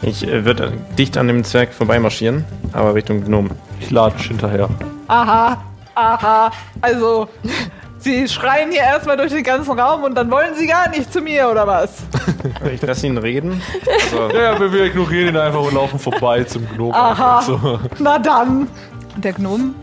Ich 0.03 0.27
äh, 0.27 0.45
würde 0.45 0.73
dicht 0.97 1.19
an 1.19 1.27
dem 1.27 1.43
Zwerg 1.43 1.75
vorbeimarschieren, 1.75 2.45
aber 2.73 2.95
Richtung 2.95 3.25
Gnom. 3.25 3.51
Ich 3.81 3.91
latsch 3.91 4.29
hinterher. 4.29 4.69
Aha, 5.09 5.61
aha. 5.97 6.53
Also, 6.81 7.29
sie 7.99 8.29
schreien 8.29 8.71
hier 8.71 8.83
erstmal 8.83 9.17
durch 9.17 9.33
den 9.33 9.43
ganzen 9.43 9.77
Raum 9.77 10.05
und 10.05 10.15
dann 10.15 10.31
wollen 10.31 10.55
sie 10.57 10.69
gar 10.69 10.89
nicht 10.89 11.13
zu 11.13 11.21
mir, 11.21 11.51
oder 11.51 11.67
was? 11.67 11.91
Ich 12.73 12.81
lasse 12.81 13.07
ihn 13.07 13.19
reden. 13.19 13.61
So, 14.11 14.29
Ja, 14.37 14.59
wir, 14.59 14.73
wir 14.73 14.85
ignorieren 14.85 15.29
ihn 15.29 15.37
einfach 15.37 15.61
und 15.61 15.75
laufen 15.75 15.99
vorbei 15.99 16.45
zum 16.45 16.67
Gnom. 16.69 16.95
Aha. 16.95 17.43
So. 17.43 17.81
Na 17.99 18.19
dann. 18.19 18.69
Und 19.15 19.25
der 19.25 19.33
Gnom 19.33 19.75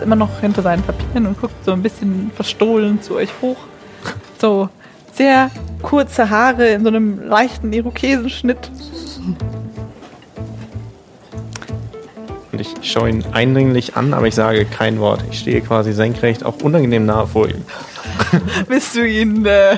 sitzt 0.00 0.02
immer 0.02 0.16
noch 0.16 0.40
hinter 0.40 0.62
seinen 0.62 0.82
Papieren 0.82 1.26
und 1.26 1.40
guckt 1.40 1.64
so 1.64 1.72
ein 1.72 1.82
bisschen 1.82 2.30
verstohlen 2.34 3.02
zu 3.02 3.16
euch 3.16 3.30
hoch. 3.40 3.58
So 4.40 4.68
sehr 5.12 5.50
kurze 5.82 6.30
Haare 6.30 6.68
in 6.68 6.82
so 6.82 6.88
einem 6.88 7.28
leichten 7.28 7.72
Irokesenschnitt. 7.72 8.70
und 12.52 12.60
ich 12.60 12.68
schaue 12.82 13.10
ihn 13.10 13.24
eindringlich 13.32 13.96
an, 13.96 14.12
aber 14.14 14.26
ich 14.26 14.34
sage 14.34 14.64
kein 14.64 14.98
Wort. 14.98 15.22
Ich 15.30 15.40
stehe 15.40 15.60
quasi 15.60 15.92
senkrecht, 15.92 16.44
auch 16.44 16.56
unangenehm 16.62 17.06
nah 17.06 17.26
vor 17.26 17.48
ihm. 17.48 17.64
Willst 18.68 18.94
du 18.94 19.06
ihn 19.06 19.44
äh, 19.46 19.76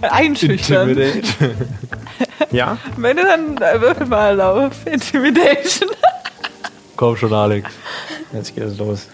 einschüchtern? 0.00 0.90
Intimidate. 0.90 1.54
Ja? 2.50 2.78
Wenn 2.96 3.16
du 3.16 3.22
dann 3.24 3.56
äh, 3.58 3.80
würfel 3.80 4.06
mal 4.06 4.40
auf 4.40 4.86
Intimidation. 4.86 5.90
Komm 6.96 7.16
schon, 7.16 7.32
Alex. 7.32 7.70
Jetzt 8.32 8.54
geht 8.54 8.64
es 8.64 8.78
los. 8.78 9.08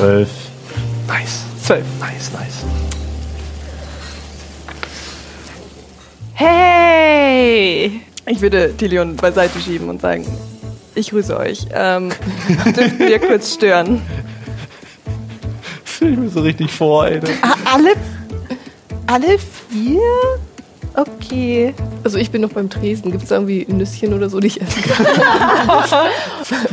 Zwölf. 0.00 0.30
Nice. 1.06 1.44
Zwölf. 1.62 1.84
Nice, 2.00 2.32
nice. 2.32 2.64
Hey! 6.32 8.00
Ich 8.24 8.40
würde 8.40 8.74
Tilion 8.78 9.16
beiseite 9.16 9.60
schieben 9.60 9.90
und 9.90 10.00
sagen, 10.00 10.26
ich 10.94 11.10
grüße 11.10 11.36
euch. 11.36 11.66
Ähm, 11.74 12.08
dürften 12.64 12.98
wir 12.98 13.18
kurz 13.18 13.52
stören? 13.52 14.00
Ich 15.84 16.00
mir 16.00 16.30
so 16.30 16.40
richtig 16.40 16.72
vor, 16.72 17.06
ey. 17.06 17.20
Ah, 17.42 17.56
alle, 17.74 17.92
alle 19.06 19.38
vier? 19.68 20.00
Okay. 20.94 21.74
Also 22.04 22.18
ich 22.18 22.30
bin 22.30 22.42
noch 22.42 22.50
beim 22.50 22.68
Tresen. 22.70 23.10
Gibt 23.12 23.22
es 23.24 23.28
da 23.28 23.36
irgendwie 23.36 23.64
Nüsschen 23.68 24.12
oder 24.12 24.28
so, 24.28 24.40
die 24.40 24.48
ich 24.48 24.60
essen 24.60 24.82
kann? 24.82 25.06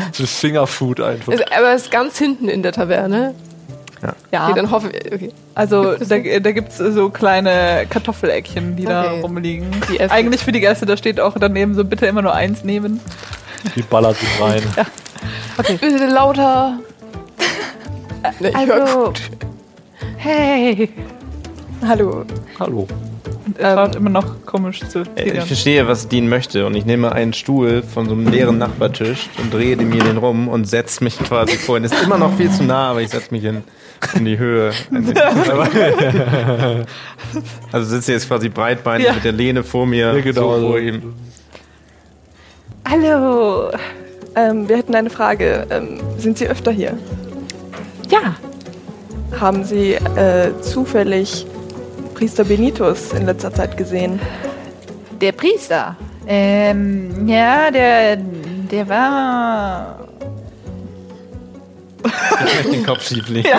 Das 0.10 0.20
ist 0.20 0.40
Fingerfood 0.40 1.00
einfach. 1.00 1.32
Also, 1.34 1.44
aber 1.56 1.74
es 1.74 1.84
ist 1.84 1.92
ganz 1.92 2.18
hinten 2.18 2.50
in 2.50 2.64
der 2.64 2.72
Taverne. 2.72 3.36
Ja, 4.32 4.46
Okay, 4.46 4.54
dann 4.56 4.70
hoffe 4.72 4.90
ich. 4.92 5.12
Okay. 5.12 5.32
also 5.56 5.96
da, 5.96 6.18
da 6.20 6.52
gibt 6.52 6.70
es 6.72 6.78
so 6.78 7.10
kleine 7.10 7.86
Kartoffeleckchen, 7.90 8.76
die 8.76 8.86
da 8.86 9.06
Okay. 9.12 9.22
rumliegen. 9.22 9.68
Die 9.90 10.00
essen. 10.00 10.12
Eigentlich 10.12 10.44
für 10.44 10.52
die 10.52 10.60
Gäste, 10.60 10.86
da 10.86 10.96
steht 10.98 11.20
auch 11.20 11.36
daneben 11.40 11.74
so 11.74 11.84
bitte 11.84 12.06
immer 12.06 12.22
nur 12.22 12.34
eins 12.34 12.64
nehmen. 12.64 13.00
Die 13.76 13.82
ballert 13.82 14.18
ihn 14.22 14.44
rein. 14.44 14.62
Bitte 15.82 16.06
lauter. 16.08 16.80
Ne, 18.40 18.50
ich 18.50 18.56
hör 18.68 18.82
Also, 18.84 19.04
gut. 19.06 19.22
hey! 20.18 20.90
Hallo. 21.88 22.24
Hallo. 22.60 22.88
Er 23.60 23.76
schaut 23.76 23.96
immer 23.96 24.10
noch 24.10 24.46
komisch 24.46 24.82
zu 24.88 25.00
Äh, 25.16 25.38
Ich 25.40 25.44
verstehe, 25.46 25.88
was 25.88 26.08
Dean 26.08 26.28
möchte 26.30 26.66
und 26.66 26.76
ich 26.76 26.86
nehme 26.86 27.12
einen 27.12 27.34
Stuhl 27.34 27.82
von 27.84 28.08
so 28.08 28.14
einem 28.14 28.28
leeren 28.28 28.58
Nachbartisch 28.58 29.30
und 29.42 29.54
drehe 29.54 29.76
mir 29.78 30.04
den 30.04 30.18
rum 30.18 30.48
und 30.48 30.66
setze 30.66 31.04
mich 31.04 31.18
quasi 31.20 31.58
vor 31.58 31.78
ihn. 31.78 31.84
Ist 31.84 31.96
immer 32.04 32.18
noch 32.18 32.36
viel 32.36 32.52
zu 32.52 32.64
nah, 32.64 32.92
aber 32.92 33.02
ich 33.02 33.10
setze 33.10 33.32
mich 33.32 33.44
in, 33.44 33.64
in 34.16 34.26
die 34.26 34.38
Höhe. 34.38 34.72
also 37.72 37.88
sitze 37.96 38.12
jetzt 38.14 38.28
quasi 38.28 38.50
breitbeinig 38.50 39.08
Ja. 39.08 39.14
mit 39.14 39.24
der 39.24 39.32
Lehne 39.32 39.64
vor 39.64 39.86
mir, 39.86 40.14
Ja, 40.16 40.22
genau, 40.22 40.60
so 40.60 40.68
vor 40.70 40.80
ihm. 40.80 41.14
Hallo! 42.90 43.72
Ähm, 44.36 44.70
wir 44.70 44.78
hätten 44.78 44.96
eine 44.96 45.10
Frage. 45.10 45.66
Ähm, 45.70 46.00
sind 46.18 46.38
Sie 46.38 46.48
öfter 46.48 46.72
hier? 46.72 46.98
Ja, 48.10 48.36
Haben 49.40 49.64
Sie 49.66 49.94
äh, 49.96 50.52
zufällig 50.62 51.46
Priester 52.18 52.44
Benitus 52.44 53.14
in 53.14 53.28
letzter 53.28 53.54
Zeit 53.54 53.78
gesehen? 53.78 54.20
der 55.22 55.32
Priester. 55.32 55.96
Ähm, 56.28 57.28
ja, 57.28 57.72
der, 57.72 58.18
der 58.18 58.90
war. 58.90 60.00
Ich 62.04 62.56
möchte 62.56 62.72
den 62.72 62.86
Kopf 62.86 63.08
schief 63.08 63.28
legen. 63.30 63.48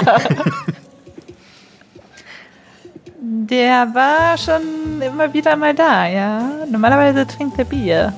Der 3.51 3.89
war 3.95 4.37
schon 4.37 5.01
immer 5.01 5.33
wieder 5.33 5.57
mal 5.57 5.75
da, 5.75 6.07
ja. 6.07 6.43
Normalerweise 6.71 7.27
trinkt 7.27 7.59
er 7.59 7.65
Bier. 7.65 8.13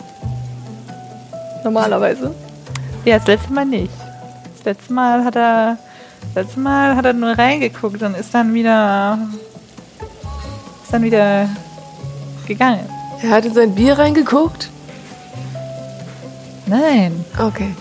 Normalerweise. 1.63 2.35
Ja, 3.05 3.19
das 3.19 3.29
letzte 3.29 3.53
Mal 3.53 3.65
nicht. 3.65 3.93
Das 4.57 4.65
letzte 4.65 4.93
Mal 4.93 5.25
hat 5.25 5.37
er. 5.37 5.79
Das 6.35 6.47
letzte 6.47 6.59
Mal 6.59 6.97
hat 6.97 7.05
er 7.05 7.13
nur 7.13 7.39
reingeguckt 7.39 8.03
und 8.03 8.17
ist 8.17 8.35
dann 8.35 8.53
wieder. 8.55 9.19
Ist 10.91 10.95
dann 10.95 11.05
wieder 11.05 11.49
gegangen. 12.49 12.85
Er 13.23 13.31
hat 13.31 13.45
in 13.45 13.55
sein 13.55 13.77
Bier 13.77 13.97
reingeguckt. 13.97 14.69
Nein. 16.67 17.25
Okay. 17.39 17.77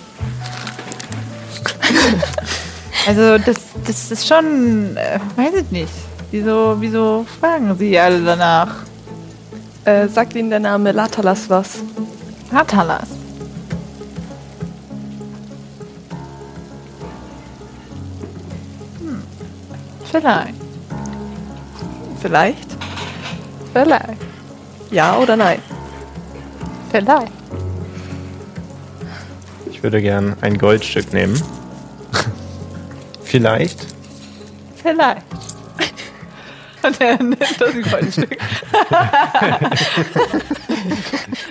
Also 3.08 3.40
das, 3.40 3.56
das 3.88 4.12
ist 4.12 4.28
schon. 4.28 4.96
Äh, 4.96 5.20
weiß 5.36 5.56
ich 5.56 5.72
nicht. 5.72 5.92
Wieso, 6.30 6.76
wieso 6.80 7.26
fragen 7.40 7.76
sie 7.80 7.98
alle 7.98 8.24
danach? 8.24 8.84
Äh, 9.86 10.08
sagt 10.08 10.36
Ihnen 10.36 10.52
der 10.52 10.60
Name 10.60 10.92
Latalas 10.92 11.50
was? 11.50 11.80
Hatalas. 12.54 13.10
Hm. 19.00 19.24
Vielleicht. 20.12 20.54
Vielleicht? 22.22 22.69
Vielleicht. 23.82 24.20
Ja 24.92 25.18
oder 25.18 25.38
nein? 25.38 25.62
Vielleicht. 26.92 27.32
Ich 29.72 29.82
würde 29.82 30.02
gern 30.02 30.36
ein 30.42 30.58
Goldstück 30.58 31.14
nehmen 31.14 31.42
Vielleicht. 33.24 33.86
Vielleicht. 34.84 35.24
Und 36.82 37.00
er 37.00 37.24
nimmt 37.24 37.40
das 37.40 37.74
Goldstück. 37.90 38.38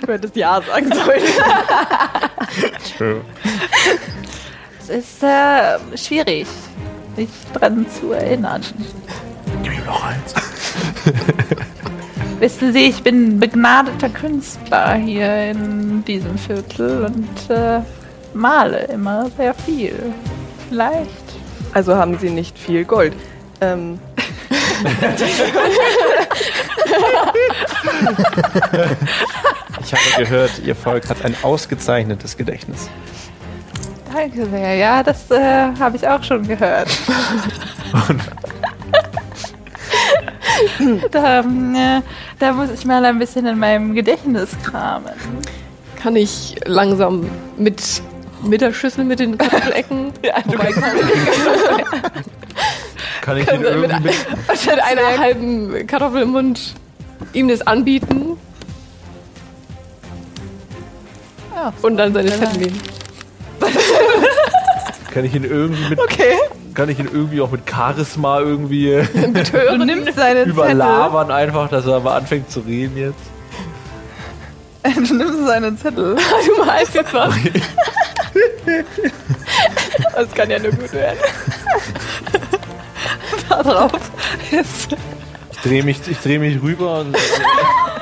du 0.01 0.11
hättest 0.11 0.35
Ja 0.35 0.61
sagen 0.61 0.91
sollen. 0.93 1.21
True. 2.97 3.21
Es 4.81 4.89
ist 4.89 5.23
äh, 5.23 5.79
schwierig, 5.97 6.45
sich 7.15 7.29
dran 7.53 7.87
zu 7.99 8.11
erinnern. 8.11 8.61
Gib 9.63 9.73
ihm 9.73 9.85
noch 9.85 10.03
eins. 10.03 10.35
Wissen 12.39 12.71
Sie, 12.71 12.85
ich 12.85 13.03
bin 13.03 13.39
begnadeter 13.39 14.09
Künstler 14.09 14.93
hier 14.95 15.51
in 15.51 16.03
diesem 16.05 16.37
Viertel 16.37 17.05
und 17.05 17.55
äh, 17.55 17.81
male 18.33 18.85
immer 18.85 19.29
sehr 19.37 19.53
viel. 19.53 20.13
Vielleicht. 20.69 21.09
Also 21.73 21.95
haben 21.95 22.17
sie 22.17 22.29
nicht 22.29 22.57
viel 22.57 22.85
Gold. 22.85 23.13
Ähm, 23.61 23.99
Ich 29.81 29.93
habe 29.93 30.23
gehört, 30.23 30.51
Ihr 30.63 30.75
Volk 30.75 31.09
hat 31.09 31.23
ein 31.25 31.35
ausgezeichnetes 31.41 32.37
Gedächtnis. 32.37 32.89
Danke 34.13 34.45
sehr. 34.49 34.75
Ja, 34.75 35.03
das 35.03 35.29
äh, 35.31 35.71
habe 35.79 35.97
ich 35.97 36.07
auch 36.07 36.23
schon 36.23 36.47
gehört. 36.47 36.89
da, 41.11 41.39
äh, 41.41 42.01
da 42.39 42.53
muss 42.53 42.69
ich 42.71 42.85
mal 42.85 43.03
ein 43.05 43.19
bisschen 43.19 43.45
in 43.45 43.59
meinem 43.59 43.93
Gedächtnis 43.93 44.49
kramen. 44.63 45.13
Kann 46.01 46.15
ich 46.15 46.55
langsam 46.65 47.29
mit, 47.57 48.01
mit 48.43 48.61
der 48.61 48.73
Schüssel 48.73 49.03
mit 49.03 49.19
den 49.19 49.37
Kartoffelecken 49.37 50.11
vorbeikommen? 50.47 50.85
Kann 53.21 53.37
ich 53.37 53.45
Kann 53.45 53.59
ihn 53.59 53.65
sein, 53.65 53.81
mit, 53.81 53.91
irgendwie 53.91 54.07
mit, 54.07 54.65
mit 54.65 54.79
einer 54.81 55.17
halben 55.19 55.87
Kartoffel 55.87 56.21
im 56.23 56.29
Mund 56.29 56.73
ihm 57.33 57.47
das 57.47 57.61
anbieten 57.67 58.37
Ja, 61.53 61.73
und 61.81 61.97
dann 61.97 62.13
seine 62.13 62.29
Ja. 62.29 62.35
Fetten 62.37 62.59
nehmen. 62.59 62.81
Kann 65.11 65.25
ich 65.25 65.35
ihn 65.35 65.43
irgendwie 65.43 65.89
mit. 65.89 65.99
Okay. 65.99 66.35
Kann 66.79 66.87
ich 66.87 66.97
ihn 66.97 67.09
irgendwie 67.11 67.41
auch 67.41 67.51
mit 67.51 67.69
Charisma 67.69 68.39
irgendwie 68.39 68.93
äh, 68.93 69.03
Du 69.03 69.83
nimmst 69.83 70.15
seinen 70.15 70.49
überlabern, 70.49 71.29
einfach, 71.29 71.67
dass 71.67 71.85
er 71.85 71.99
mal 71.99 72.15
anfängt 72.15 72.49
zu 72.49 72.61
reden 72.61 72.95
jetzt? 72.95 73.19
Zettel. 74.81 75.03
Du 75.09 75.13
nimmst 75.13 75.45
seinen 75.45 75.77
Zettel. 75.77 76.15
Du 76.55 76.63
malst 76.63 76.95
jetzt 76.95 77.13
was. 77.13 77.35
Das 80.15 80.31
kann 80.33 80.49
ja 80.49 80.57
nur 80.57 80.71
gut 80.71 80.93
werden. 80.93 81.19
Da 83.49 83.61
drauf. 83.61 83.91
Jetzt. 84.49 84.95
Ich 85.51 85.57
drehe 85.57 85.83
mich, 85.83 85.99
ich 86.09 86.17
dreh 86.19 86.39
mich 86.39 86.61
rüber 86.61 87.01
und 87.01 87.13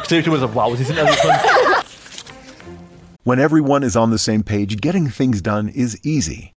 ich 0.03 0.07
drehe 0.07 0.19
mich 0.19 0.27
rüber 0.27 0.35
und 0.35 0.41
so, 0.41 0.53
wow, 0.53 0.77
sie 0.77 0.83
sind 0.83 0.99
also 0.99 1.13
schon. 1.15 1.31
When 3.23 3.39
everyone 3.39 3.83
is 3.83 3.95
on 3.95 4.11
the 4.15 4.19
same 4.19 4.43
page, 4.43 4.77
getting 4.79 5.09
things 5.11 5.41
done 5.41 5.67
is 5.67 5.97
easy. 6.05 6.53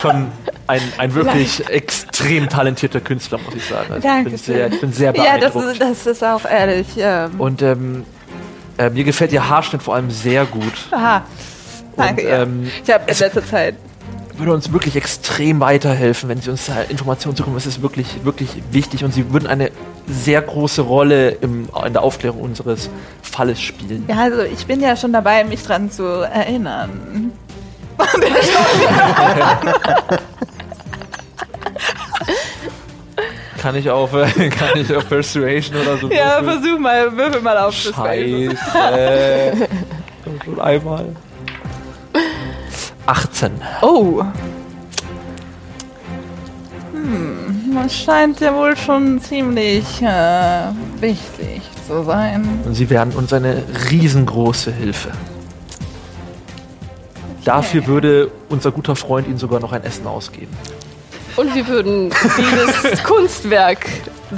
Schon 0.00 0.28
ein, 0.66 0.80
ein 0.98 1.14
wirklich 1.14 1.68
extrem 1.68 2.48
talentierter 2.48 3.00
Künstler, 3.00 3.38
muss 3.44 3.54
ich 3.54 3.64
sagen. 3.64 3.92
Also 3.92 3.96
ich, 3.96 4.02
bin 4.02 4.24
Danke 4.24 4.38
sehr, 4.38 4.72
ich 4.72 4.80
bin 4.80 4.92
sehr 4.92 5.14
Ja, 5.14 5.38
das 5.38 5.52
beeindruckt. 5.52 5.72
ist, 5.72 5.80
das 5.80 6.06
ist 6.06 6.24
auch 6.24 6.44
ehrlich. 6.44 6.86
Ähm, 6.96 7.30
und 7.38 7.62
ähm, 7.62 8.04
äh, 8.78 8.88
mir 8.90 9.04
gefällt 9.04 9.32
ihr 9.32 9.48
Haarschnitt 9.48 9.82
vor 9.82 9.94
allem 9.94 10.10
sehr 10.10 10.44
gut. 10.46 10.72
aha. 10.90 11.22
Danke, 11.96 12.22
Und, 12.22 12.28
ja. 12.28 12.42
ähm, 12.42 12.70
Ich 12.84 12.90
habe 12.92 13.04
in 13.10 13.18
letzter 13.18 13.44
Zeit 13.44 13.74
würde 14.36 14.54
uns 14.54 14.72
wirklich 14.72 14.96
extrem 14.96 15.60
weiterhelfen, 15.60 16.30
wenn 16.30 16.40
Sie 16.40 16.48
uns 16.50 16.64
da 16.64 16.80
Informationen 16.88 17.36
zukommen. 17.36 17.58
Es 17.58 17.66
ist 17.66 17.82
wirklich, 17.82 18.24
wirklich 18.24 18.48
wichtig 18.70 19.04
und 19.04 19.12
Sie 19.12 19.34
würden 19.34 19.46
eine 19.46 19.70
sehr 20.08 20.40
große 20.40 20.80
Rolle 20.80 21.32
im, 21.42 21.68
in 21.86 21.92
der 21.92 22.02
Aufklärung 22.02 22.40
unseres 22.40 22.88
Falles 23.20 23.60
spielen. 23.60 24.04
Ja, 24.08 24.16
also 24.22 24.40
ich 24.40 24.64
bin 24.66 24.80
ja 24.80 24.96
schon 24.96 25.12
dabei, 25.12 25.44
mich 25.44 25.62
dran 25.62 25.90
zu 25.90 26.04
erinnern. 26.04 27.32
Kann 33.60 33.74
ich 33.76 33.90
auf, 33.90 34.14
äh, 34.14 34.48
kann 34.48 34.70
ich 34.76 34.94
auf 34.94 35.06
Persuasion 35.08 35.80
oder 35.82 35.96
so 35.98 36.08
Ja, 36.08 36.40
würfeln? 36.40 36.62
versuch 36.62 36.78
mal, 36.78 37.14
würfel 37.16 37.40
mal 37.42 37.58
auf. 37.58 37.74
Scheiße. 37.74 38.56
Schon 40.44 40.60
einmal. 40.60 41.06
18. 43.06 43.50
Oh. 43.82 44.22
Hm, 46.92 47.76
das 47.82 47.94
scheint 47.94 48.40
ja 48.40 48.54
wohl 48.54 48.76
schon 48.78 49.20
ziemlich 49.20 50.00
äh, 50.00 50.68
wichtig 51.00 51.60
zu 51.86 52.02
sein. 52.04 52.48
Sie 52.72 52.88
werden 52.88 53.12
uns 53.14 53.30
eine 53.32 53.62
riesengroße 53.90 54.72
Hilfe. 54.72 55.10
Dafür 57.50 57.86
würde 57.88 58.30
unser 58.48 58.70
guter 58.70 58.94
Freund 58.94 59.26
Ihnen 59.26 59.38
sogar 59.38 59.58
noch 59.58 59.72
ein 59.72 59.82
Essen 59.82 60.06
ausgeben. 60.06 60.56
Und 61.34 61.52
wir 61.52 61.66
würden 61.66 62.10
dieses 62.38 63.02
Kunstwerk 63.02 63.86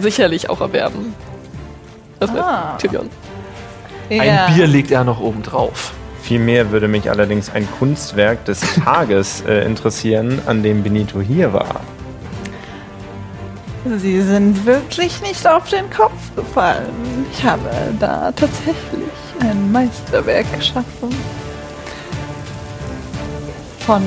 sicherlich 0.00 0.48
auch 0.48 0.62
erwerben. 0.62 1.14
Das 2.20 2.30
Ah. 2.30 2.34
wäre 2.34 2.76
Tyrion. 2.78 3.10
Ein 4.08 4.54
Bier 4.54 4.66
legt 4.66 4.90
er 4.90 5.04
noch 5.04 5.20
oben 5.20 5.42
drauf. 5.42 5.92
Vielmehr 6.22 6.70
würde 6.70 6.88
mich 6.88 7.10
allerdings 7.10 7.50
ein 7.52 7.68
Kunstwerk 7.78 8.46
des 8.46 8.60
Tages 8.82 9.42
äh, 9.46 9.62
interessieren, 9.66 10.40
an 10.46 10.62
dem 10.62 10.82
Benito 10.82 11.20
hier 11.20 11.52
war. 11.52 11.80
Sie 13.98 14.22
sind 14.22 14.64
wirklich 14.64 15.20
nicht 15.20 15.46
auf 15.46 15.68
den 15.68 15.90
Kopf 15.90 16.34
gefallen. 16.34 17.26
Ich 17.30 17.44
habe 17.44 17.68
da 18.00 18.32
tatsächlich 18.32 19.10
ein 19.40 19.70
Meisterwerk 19.70 20.46
geschaffen. 20.56 21.10
Von 23.86 24.02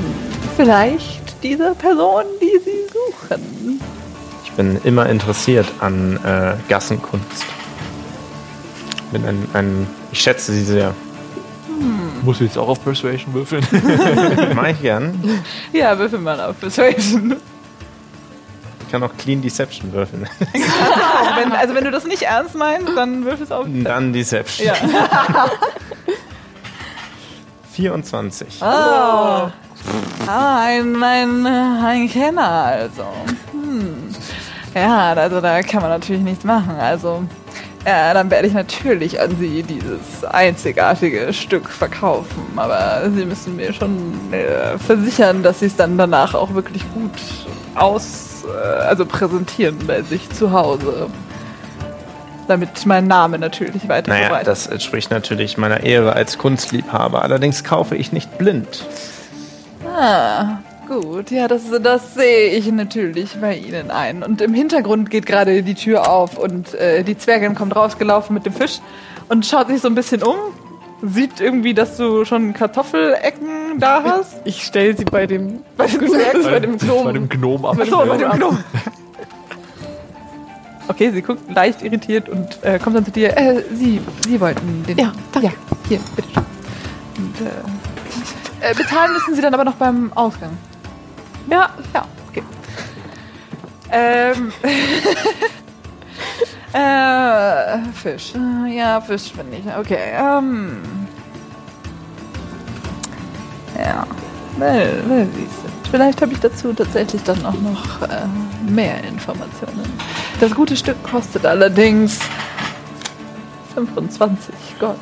vielleicht 0.56 1.42
dieser 1.42 1.74
Person, 1.74 2.24
die 2.40 2.58
Sie 2.64 2.86
suchen. 2.92 3.80
Ich 4.44 4.52
bin 4.52 4.80
immer 4.84 5.06
interessiert 5.06 5.66
an 5.80 6.18
äh, 6.24 6.54
Gassenkunst. 6.68 7.44
Bin 9.12 9.24
ein, 9.26 9.48
ein, 9.52 9.86
ich 10.12 10.20
schätze 10.20 10.52
sie 10.52 10.64
sehr. 10.64 10.94
Muss 12.22 12.36
ich 12.36 12.46
jetzt 12.48 12.58
auch 12.58 12.68
auf 12.68 12.82
Persuasion 12.82 13.34
würfeln? 13.34 13.66
Mach 14.54 14.68
ich 14.68 14.80
gern. 14.80 15.42
Ja, 15.72 15.96
würfel 15.98 16.18
mal 16.20 16.40
auf 16.40 16.58
Persuasion. 16.58 17.36
Ich 18.86 18.90
kann 18.90 19.02
auch 19.02 19.14
Clean 19.18 19.42
Deception 19.42 19.92
würfeln. 19.92 20.26
wenn, 21.36 21.52
also 21.52 21.74
wenn 21.74 21.84
du 21.84 21.90
das 21.90 22.04
nicht 22.06 22.22
ernst 22.22 22.54
meinst, 22.54 22.96
dann 22.96 23.24
würfel 23.24 23.44
es 23.44 23.52
auf. 23.52 23.66
Dann 23.68 24.12
Deception. 24.12 24.68
Ja. 24.68 24.74
24. 27.72 28.60
Ah, 30.26 30.60
ein, 30.64 31.02
ein, 31.02 31.46
ein 31.46 32.08
Kenner 32.10 32.48
also. 32.50 33.04
Hm. 33.52 33.94
Ja, 34.74 35.12
also 35.14 35.40
da 35.40 35.62
kann 35.62 35.80
man 35.82 35.90
natürlich 35.90 36.22
nichts 36.22 36.44
machen. 36.44 36.76
Also, 36.78 37.22
ja, 37.86 38.12
dann 38.12 38.30
werde 38.30 38.48
ich 38.48 38.54
natürlich 38.54 39.20
an 39.20 39.36
Sie 39.38 39.62
dieses 39.62 40.24
einzigartige 40.24 41.32
Stück 41.32 41.70
verkaufen. 41.70 42.42
Aber 42.56 43.02
Sie 43.14 43.24
müssen 43.24 43.56
mir 43.56 43.72
schon 43.72 44.32
äh, 44.32 44.76
versichern, 44.78 45.42
dass 45.42 45.60
Sie 45.60 45.66
es 45.66 45.76
dann 45.76 45.96
danach 45.96 46.34
auch 46.34 46.52
wirklich 46.54 46.82
gut 46.92 47.12
aus, 47.74 48.44
äh, 48.44 48.82
also 48.82 49.06
präsentieren 49.06 49.78
bei 49.86 50.02
sich 50.02 50.28
zu 50.30 50.50
Hause. 50.52 51.06
Damit 52.48 52.86
mein 52.86 53.06
Name 53.06 53.38
natürlich 53.38 53.88
weiter 53.88 54.10
Naja, 54.10 54.26
verbreitet. 54.26 54.48
das 54.48 54.66
entspricht 54.66 55.10
natürlich 55.10 55.56
meiner 55.56 55.80
Ehre 55.82 56.12
als 56.12 56.38
Kunstliebhaber. 56.38 57.22
Allerdings 57.22 57.64
kaufe 57.64 57.96
ich 57.96 58.12
nicht 58.12 58.38
blind. 58.38 58.84
Ah, 59.98 60.58
gut. 60.86 61.30
Ja, 61.30 61.48
das, 61.48 61.62
das 61.82 62.14
sehe 62.14 62.50
ich 62.50 62.70
natürlich 62.70 63.34
bei 63.40 63.56
Ihnen 63.56 63.90
ein. 63.90 64.22
Und 64.22 64.42
im 64.42 64.52
Hintergrund 64.52 65.08
geht 65.10 65.24
gerade 65.24 65.62
die 65.62 65.74
Tür 65.74 66.10
auf 66.10 66.36
und 66.36 66.74
äh, 66.74 67.02
die 67.02 67.16
Zwergin 67.16 67.54
kommt 67.54 67.74
rausgelaufen 67.74 68.34
mit 68.34 68.44
dem 68.44 68.52
Fisch 68.52 68.80
und 69.30 69.46
schaut 69.46 69.68
sich 69.68 69.80
so 69.80 69.88
ein 69.88 69.94
bisschen 69.94 70.22
um. 70.22 70.36
Sieht 71.02 71.40
irgendwie, 71.40 71.72
dass 71.72 71.96
du 71.96 72.24
schon 72.24 72.52
Kartoffelecken 72.52 73.78
da 73.78 74.02
hast. 74.02 74.36
Ich 74.44 74.62
stelle 74.62 74.96
sie 74.96 75.04
bei 75.04 75.26
dem, 75.26 75.60
Bei 75.76 75.86
dem 75.86 76.06
Zwerg, 76.08 76.42
bei 76.42 76.60
dem 76.60 76.78
Gnom. 76.78 77.04
Bei 77.04 77.12
dem 77.12 77.28
Gnom 77.28 77.64
ab. 77.64 77.78
Achso, 77.80 77.98
bei 78.06 78.16
dem 78.18 78.30
Gnom. 78.32 78.58
Okay, 80.88 81.10
sie 81.10 81.22
guckt 81.22 81.50
leicht 81.54 81.82
irritiert 81.82 82.28
und 82.28 82.62
äh, 82.62 82.78
kommt 82.78 82.96
dann 82.96 83.04
zu 83.04 83.10
dir. 83.10 83.36
Äh, 83.36 83.62
sie, 83.74 84.00
sie 84.26 84.40
wollten 84.40 84.84
den. 84.86 84.98
Ja, 84.98 85.12
danke. 85.32 85.48
Ja, 85.48 85.52
hier, 85.88 86.00
bitte. 86.14 86.28
Und, 87.18 87.46
äh, 87.46 87.75
äh, 88.60 88.74
bezahlen 88.74 89.12
müssen 89.12 89.34
sie 89.34 89.42
dann 89.42 89.54
aber 89.54 89.64
noch 89.64 89.74
beim 89.74 90.12
Ausgang. 90.14 90.56
Ja, 91.48 91.70
ja, 91.94 92.04
okay. 92.28 92.42
Ähm. 93.90 94.52
äh, 96.72 97.78
Fisch. 97.92 98.32
Ja, 98.68 99.00
Fisch 99.00 99.32
finde 99.32 99.56
ich. 99.58 99.64
Okay. 99.78 99.98
Ähm. 100.18 100.82
Ja. 103.78 104.06
Vielleicht 105.90 106.22
habe 106.22 106.32
ich 106.32 106.40
dazu 106.40 106.72
tatsächlich 106.72 107.22
dann 107.22 107.44
auch 107.44 107.60
noch 107.60 108.02
äh, 108.02 108.26
mehr 108.70 109.04
Informationen. 109.04 109.84
Das 110.40 110.54
gute 110.54 110.76
Stück 110.76 111.02
kostet 111.02 111.44
allerdings 111.44 112.18
25 113.74 114.54
Gold. 114.80 114.96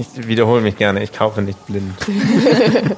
Ich 0.00 0.26
wiederhole 0.28 0.62
mich 0.62 0.78
gerne, 0.78 1.02
ich 1.02 1.12
kaufe 1.12 1.42
nicht 1.42 1.66
blind. 1.66 1.92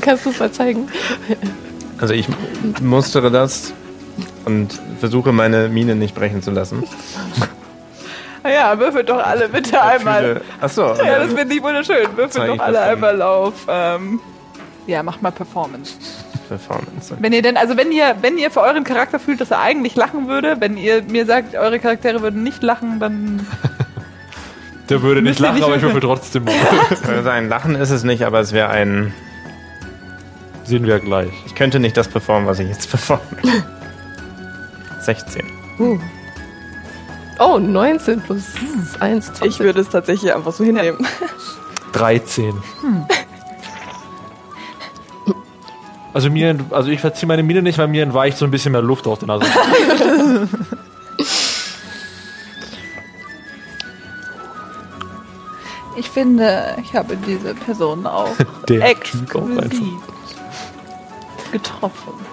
Kannst 0.00 0.24
du 0.24 0.30
es 0.30 0.38
mal 0.38 0.52
zeigen? 0.52 0.88
Also 1.98 2.14
ich 2.14 2.28
mustere 2.80 3.32
das 3.32 3.72
und 4.44 4.80
versuche 5.00 5.32
meine 5.32 5.68
Mine 5.68 5.96
nicht 5.96 6.14
brechen 6.14 6.44
zu 6.44 6.52
lassen. 6.52 6.84
Ja, 8.52 8.78
würfelt 8.78 9.08
doch 9.08 9.24
alle 9.24 9.48
bitte 9.48 9.80
einmal. 9.82 10.40
Achso, 10.60 10.94
Ja, 10.94 11.18
das 11.18 11.32
finde 11.32 11.54
ich 11.54 11.62
wunderschön. 11.62 12.08
Würfelt 12.16 12.48
doch 12.48 12.58
alle 12.64 12.80
einmal 12.80 13.20
auf. 13.22 13.54
Ähm, 13.68 14.20
ja, 14.86 15.02
macht 15.02 15.22
mal 15.22 15.30
Performance. 15.30 15.94
Performance. 16.48 17.14
Wenn 17.18 17.32
ihr 17.32 17.42
denn, 17.42 17.56
also 17.56 17.76
wenn 17.76 17.92
ihr, 17.92 18.16
wenn 18.22 18.38
ihr 18.38 18.50
für 18.50 18.60
euren 18.60 18.84
Charakter 18.84 19.18
fühlt, 19.18 19.40
dass 19.40 19.50
er 19.50 19.60
eigentlich 19.60 19.94
lachen 19.96 20.28
würde, 20.28 20.56
wenn 20.60 20.76
ihr 20.78 21.02
mir 21.02 21.26
sagt, 21.26 21.54
eure 21.54 21.78
Charaktere 21.78 22.22
würden 22.22 22.42
nicht 22.42 22.62
lachen, 22.62 22.98
dann 22.98 23.46
Der 24.88 25.02
würde 25.02 25.20
nicht 25.20 25.38
lachen, 25.38 25.56
nicht 25.56 25.64
aber 25.64 25.76
ich 25.76 25.82
würfel 25.82 26.00
trotzdem. 26.00 26.46
Also 27.06 27.28
ein 27.30 27.48
Lachen 27.48 27.74
ist 27.74 27.90
es 27.90 28.04
nicht, 28.04 28.24
aber 28.24 28.40
es 28.40 28.52
wäre 28.52 28.70
ein. 28.70 29.12
Sehen 30.64 30.86
wir 30.86 30.98
gleich. 30.98 31.32
Ich 31.46 31.54
könnte 31.54 31.78
nicht 31.80 31.96
das 31.96 32.08
performen, 32.08 32.46
was 32.46 32.58
ich 32.58 32.68
jetzt 32.68 32.88
performe. 32.88 33.22
16. 35.00 35.46
Oh, 37.38 37.58
19 37.58 38.20
plus 38.20 38.44
1, 38.98 39.34
20. 39.34 39.46
Ich 39.46 39.60
würde 39.60 39.80
es 39.80 39.88
tatsächlich 39.88 40.34
einfach 40.34 40.52
so 40.52 40.64
hinnehmen. 40.64 41.06
13. 41.92 42.54
Also 46.12 46.30
mir, 46.30 46.58
also 46.70 46.90
ich 46.90 47.00
verziehe 47.00 47.28
meine 47.28 47.42
Mine 47.42 47.62
nicht, 47.62 47.78
weil 47.78 47.88
mir 47.88 48.02
entweicht 48.02 48.38
so 48.38 48.44
ein 48.44 48.50
bisschen 48.50 48.72
mehr 48.72 48.82
Luft 48.82 49.06
aus 49.06 49.20
der 49.20 49.28
Nase. 49.28 49.46
ich 55.96 56.10
finde, 56.10 56.76
ich 56.82 56.94
habe 56.94 57.16
diese 57.16 57.54
Person 57.54 58.06
auch 58.06 58.34
Der 58.68 58.94
Typ 59.00 59.34
auch 59.36 59.48
exquisit 59.62 59.92
getroffen. 61.52 62.27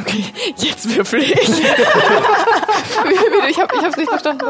Okay, 0.00 0.24
jetzt 0.56 0.88
würfel 0.96 1.22
ich. 1.22 1.32
ich 3.48 3.58
habe 3.58 3.76
ich 3.76 3.84
hab's 3.84 3.96
nicht 3.96 4.08
verstanden. 4.08 4.46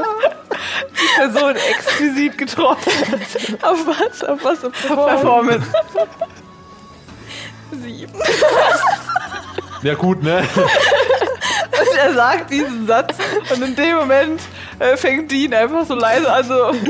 Person 1.17 1.57
exquisit 1.57 2.39
getroffen. 2.39 2.93
Auf 3.63 3.87
was? 3.87 4.23
Auf 4.25 4.45
was? 4.45 4.65
Auf 4.65 4.73
Performance. 4.73 5.67
Sieben. 7.83 8.13
Ja 9.83 9.95
gut, 9.95 10.23
ne? 10.23 10.47
Und 10.57 11.97
er 11.99 12.15
sagt 12.15 12.51
diesen 12.51 12.87
Satz 12.87 13.17
und 13.51 13.63
in 13.63 13.75
dem 13.75 13.97
Moment 13.97 14.41
äh, 14.79 14.97
fängt 14.97 15.31
Dean 15.33 15.53
einfach 15.55 15.87
so 15.87 15.95
leise 15.95 16.33
an, 16.33 16.45
so. 16.47 16.73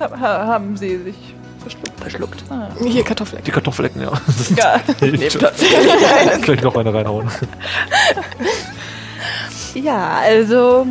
Ha- 0.00 0.10
ha- 0.20 0.46
haben 0.46 0.76
sie 0.76 0.98
sich 0.98 1.33
verschluckt? 2.04 2.44
Ah. 2.50 2.68
Hier 2.84 3.02
Kartoffeln. 3.02 3.42
Die 3.44 3.50
Kartoffelecken, 3.50 4.02
ja. 4.02 4.12
Ja. 4.56 4.80
Gleich 6.42 6.62
noch 6.62 6.76
eine 6.76 6.92
reinhauen. 6.92 7.30
ja, 9.74 10.18
also 10.22 10.86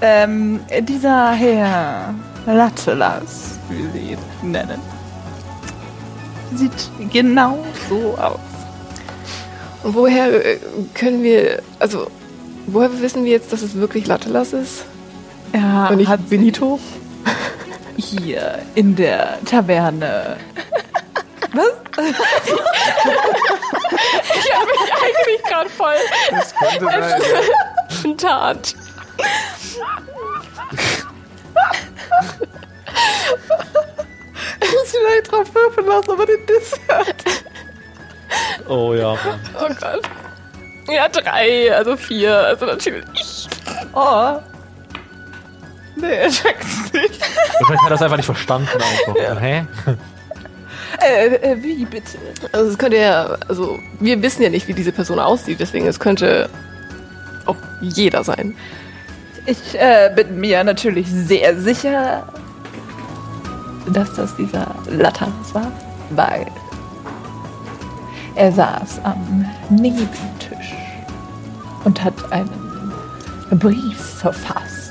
ähm, 0.00 0.60
dieser 0.80 1.32
Herr 1.32 2.14
Lattelas, 2.46 3.58
wie 3.70 3.98
sie 3.98 4.12
ihn 4.12 4.50
nennen, 4.50 4.80
sieht 6.54 6.90
genau 7.12 7.64
so 7.88 8.16
aus. 8.18 8.40
Und 9.84 9.94
woher 9.94 10.44
äh, 10.44 10.58
können 10.94 11.22
wir, 11.22 11.62
also, 11.78 12.08
woher 12.66 13.00
wissen 13.00 13.24
wir 13.24 13.32
jetzt, 13.32 13.52
dass 13.52 13.62
es 13.62 13.74
wirklich 13.74 14.06
Lattelas 14.06 14.52
ist? 14.52 14.84
Er 15.52 15.88
Und 15.90 15.98
nicht 15.98 16.08
hat 16.08 16.28
Benito? 16.28 16.80
Hier 17.96 18.58
in 18.74 18.96
der 18.96 19.38
Taverne. 19.44 20.36
Ich 24.34 24.54
habe 24.54 24.66
mich 24.66 24.92
eigentlich 24.92 25.42
gerade 25.48 25.68
voll 25.70 25.94
Das 26.30 26.54
könnte 26.54 26.86
sein. 26.90 27.22
enttarnt. 28.04 28.74
Ich 34.60 34.72
muss 34.72 34.90
vielleicht 34.90 35.30
drauf 35.30 35.54
würfeln 35.54 35.86
lassen, 35.86 36.10
aber 36.10 36.26
den 36.26 36.46
Diss 36.46 36.72
hört. 36.88 37.24
Oh 38.68 38.94
ja, 38.94 39.10
Mann. 39.24 39.40
Oh 39.60 39.68
Gott. 39.68 40.02
Ja, 40.88 41.08
drei, 41.08 41.74
also 41.74 41.96
vier, 41.96 42.34
also 42.34 42.66
natürlich. 42.66 43.48
Oh. 43.92 44.38
Nee, 45.96 46.14
er 46.14 46.30
checkt's 46.30 46.92
nicht. 46.92 47.24
Vielleicht 47.66 47.82
hat 47.82 47.86
er 47.86 47.90
das 47.90 48.02
einfach 48.02 48.16
nicht 48.16 48.26
verstanden 48.26 48.68
einfach. 48.68 49.40
Hä? 49.40 49.66
Äh, 51.00 51.26
äh, 51.36 51.62
wie 51.62 51.84
bitte? 51.84 52.18
Also 52.52 52.70
es 52.70 52.78
könnte 52.78 52.98
ja, 52.98 53.36
also 53.48 53.78
wir 53.98 54.22
wissen 54.22 54.42
ja 54.42 54.50
nicht, 54.50 54.68
wie 54.68 54.74
diese 54.74 54.92
Person 54.92 55.18
aussieht, 55.18 55.58
deswegen 55.58 55.86
es 55.86 55.98
könnte 55.98 56.48
auch 57.46 57.56
jeder 57.80 58.22
sein. 58.24 58.54
Ich 59.46 59.74
äh, 59.74 60.12
bin 60.14 60.38
mir 60.38 60.62
natürlich 60.62 61.08
sehr 61.08 61.58
sicher, 61.58 62.26
dass 63.88 64.14
das 64.14 64.36
dieser 64.36 64.74
Latans 64.88 65.52
war, 65.54 65.72
weil 66.10 66.46
er 68.36 68.52
saß 68.52 69.00
am 69.02 69.44
Nebentisch 69.70 70.74
und 71.84 72.02
hat 72.02 72.14
einen 72.30 73.58
Brief 73.58 73.98
verfasst. 73.98 74.81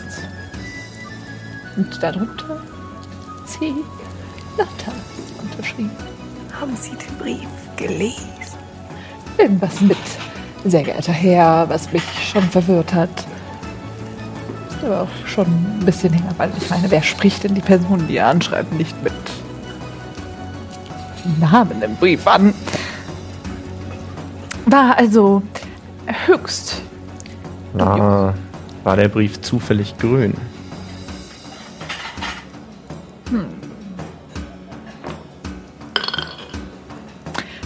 Und 1.77 2.01
darunter 2.01 2.62
C. 3.45 3.73
Latta 4.57 4.91
unterschrieben. 5.41 5.91
Haben 6.60 6.75
Sie 6.75 6.91
den 6.91 7.17
Brief 7.17 7.47
gelesen? 7.77 8.29
Irgendwas 9.38 9.81
mit 9.81 9.97
sehr 10.65 10.84
geehrter 10.84 11.13
Herr, 11.13 11.67
was 11.69 11.91
mich 11.91 12.03
schon 12.31 12.43
verwirrt 12.43 12.93
hat. 12.93 13.10
Ist 14.69 14.84
aber 14.84 15.01
auch 15.01 15.27
schon 15.27 15.45
ein 15.45 15.86
bisschen 15.86 16.13
her, 16.13 16.29
weil 16.38 16.51
ich 16.57 16.69
meine, 16.69 16.91
wer 16.91 17.01
spricht 17.01 17.43
denn 17.43 17.55
die 17.55 17.62
Person, 17.62 18.07
die 18.07 18.17
er 18.17 18.27
anschreibt, 18.27 18.73
nicht 18.73 19.01
mit 19.03 19.13
Namen 21.39 21.81
im 21.81 21.95
Brief 21.95 22.27
an? 22.27 22.53
War 24.65 24.97
also 24.97 25.41
höchst. 26.27 26.81
War, 27.73 28.34
war 28.84 28.95
der 28.95 29.07
Brief 29.07 29.41
zufällig 29.41 29.97
grün? 29.97 30.34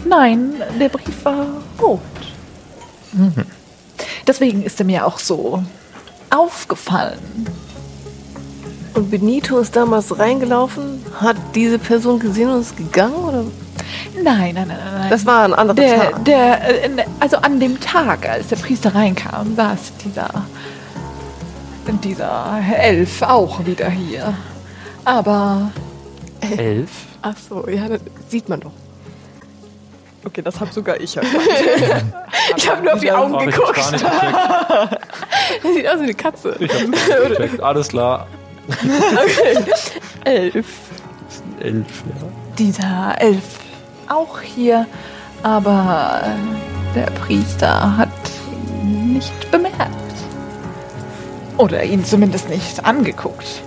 Nein, 0.07 0.53
der 0.79 0.89
Brief 0.89 1.25
war 1.25 1.47
rot. 1.81 2.01
Deswegen 4.27 4.63
ist 4.63 4.79
er 4.79 4.85
mir 4.85 5.05
auch 5.05 5.19
so 5.19 5.63
aufgefallen. 6.29 7.19
Und 8.93 9.11
Benito 9.11 9.57
ist 9.59 9.75
damals 9.75 10.17
reingelaufen, 10.17 11.03
hat 11.19 11.35
diese 11.53 11.77
Person 11.79 12.19
gesehen 12.19 12.49
und 12.49 12.61
ist 12.61 12.77
gegangen? 12.77 13.15
Oder? 13.15 13.43
Nein, 14.23 14.55
nein, 14.55 14.67
nein, 14.69 14.77
nein. 14.99 15.09
Das 15.09 15.25
war 15.25 15.43
ein 15.43 15.53
anderer 15.53 15.75
Der, 15.75 16.11
Tag. 16.11 16.25
der, 16.25 16.85
äh, 16.85 17.05
also 17.19 17.37
an 17.37 17.59
dem 17.59 17.79
Tag, 17.79 18.27
als 18.27 18.47
der 18.47 18.55
Priester 18.55 18.95
reinkam, 18.95 19.55
saß 19.55 19.91
dieser, 20.03 20.29
dieser 22.03 22.61
Elf 22.77 23.21
auch 23.21 23.65
wieder 23.65 23.89
hier. 23.89 24.33
Aber 25.05 25.71
Elf? 26.41 26.89
Ach 27.21 27.35
so, 27.37 27.67
ja, 27.69 27.87
das 27.87 28.01
sieht 28.29 28.49
man 28.49 28.59
doch. 28.59 28.71
Okay, 30.25 30.41
das 30.41 30.59
habe 30.59 30.71
sogar 30.73 30.99
ich 30.99 31.15
erkannt. 31.17 31.35
Ich 32.57 32.69
habe 32.69 32.83
nur 32.83 32.93
auf 32.93 32.99
die 32.99 33.11
Augen 33.11 33.33
Hab 33.33 33.45
geguckt. 33.45 33.75
gecheckt. 33.75 34.03
Sieht 35.63 35.87
aus 35.87 35.99
wie 35.99 36.03
eine 36.03 36.13
Katze. 36.13 36.55
Ich 36.59 36.71
hab 36.71 37.27
gecheckt. 37.29 37.59
Alles 37.61 37.87
klar. 37.87 38.27
Elf. 40.23 40.67
Elf, 41.59 41.85
ja. 41.87 42.27
Dieser 42.57 43.15
Elf 43.19 43.43
auch 44.07 44.39
hier, 44.41 44.85
aber 45.41 46.21
äh, 46.23 46.95
der 46.95 47.11
Priester 47.11 47.97
hat 47.97 48.09
ihn 48.83 49.13
nicht 49.13 49.51
bemerkt. 49.51 49.89
Oder 51.57 51.83
ihn 51.83 52.05
zumindest 52.05 52.49
nicht 52.49 52.85
angeguckt. 52.85 53.63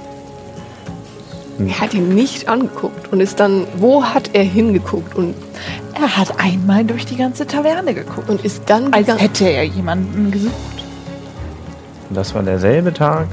Er 1.59 1.81
hat 1.81 1.93
ihn 1.95 2.15
nicht 2.15 2.49
angeguckt 2.49 3.13
und 3.13 3.21
ist 3.21 3.41
dann, 3.41 3.67
wo 3.77 4.05
hat 4.05 4.31
er 4.35 4.45
hingeguckt 4.45 5.15
und, 5.17 5.35
Er 6.01 6.17
hat 6.17 6.39
einmal 6.39 6.85
durch 6.85 7.05
die 7.07 7.17
ganze 7.17 7.47
Taverne 7.47 7.93
geguckt, 7.95 8.29
und 8.29 8.45
ist 8.45 8.63
dann 8.67 8.93
als 8.93 9.07
gegangen. 9.07 9.19
hätte 9.19 9.49
er 9.49 9.65
jemanden 9.65 10.31
gesucht. 10.31 10.53
Und 12.09 12.17
das 12.17 12.33
war 12.35 12.43
derselbe 12.43 12.93
Tag, 12.93 13.27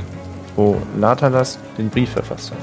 wo 0.56 0.78
Latalas 1.00 1.60
den 1.78 1.90
Brief 1.90 2.10
verfasst 2.12 2.52
hat. 2.52 2.58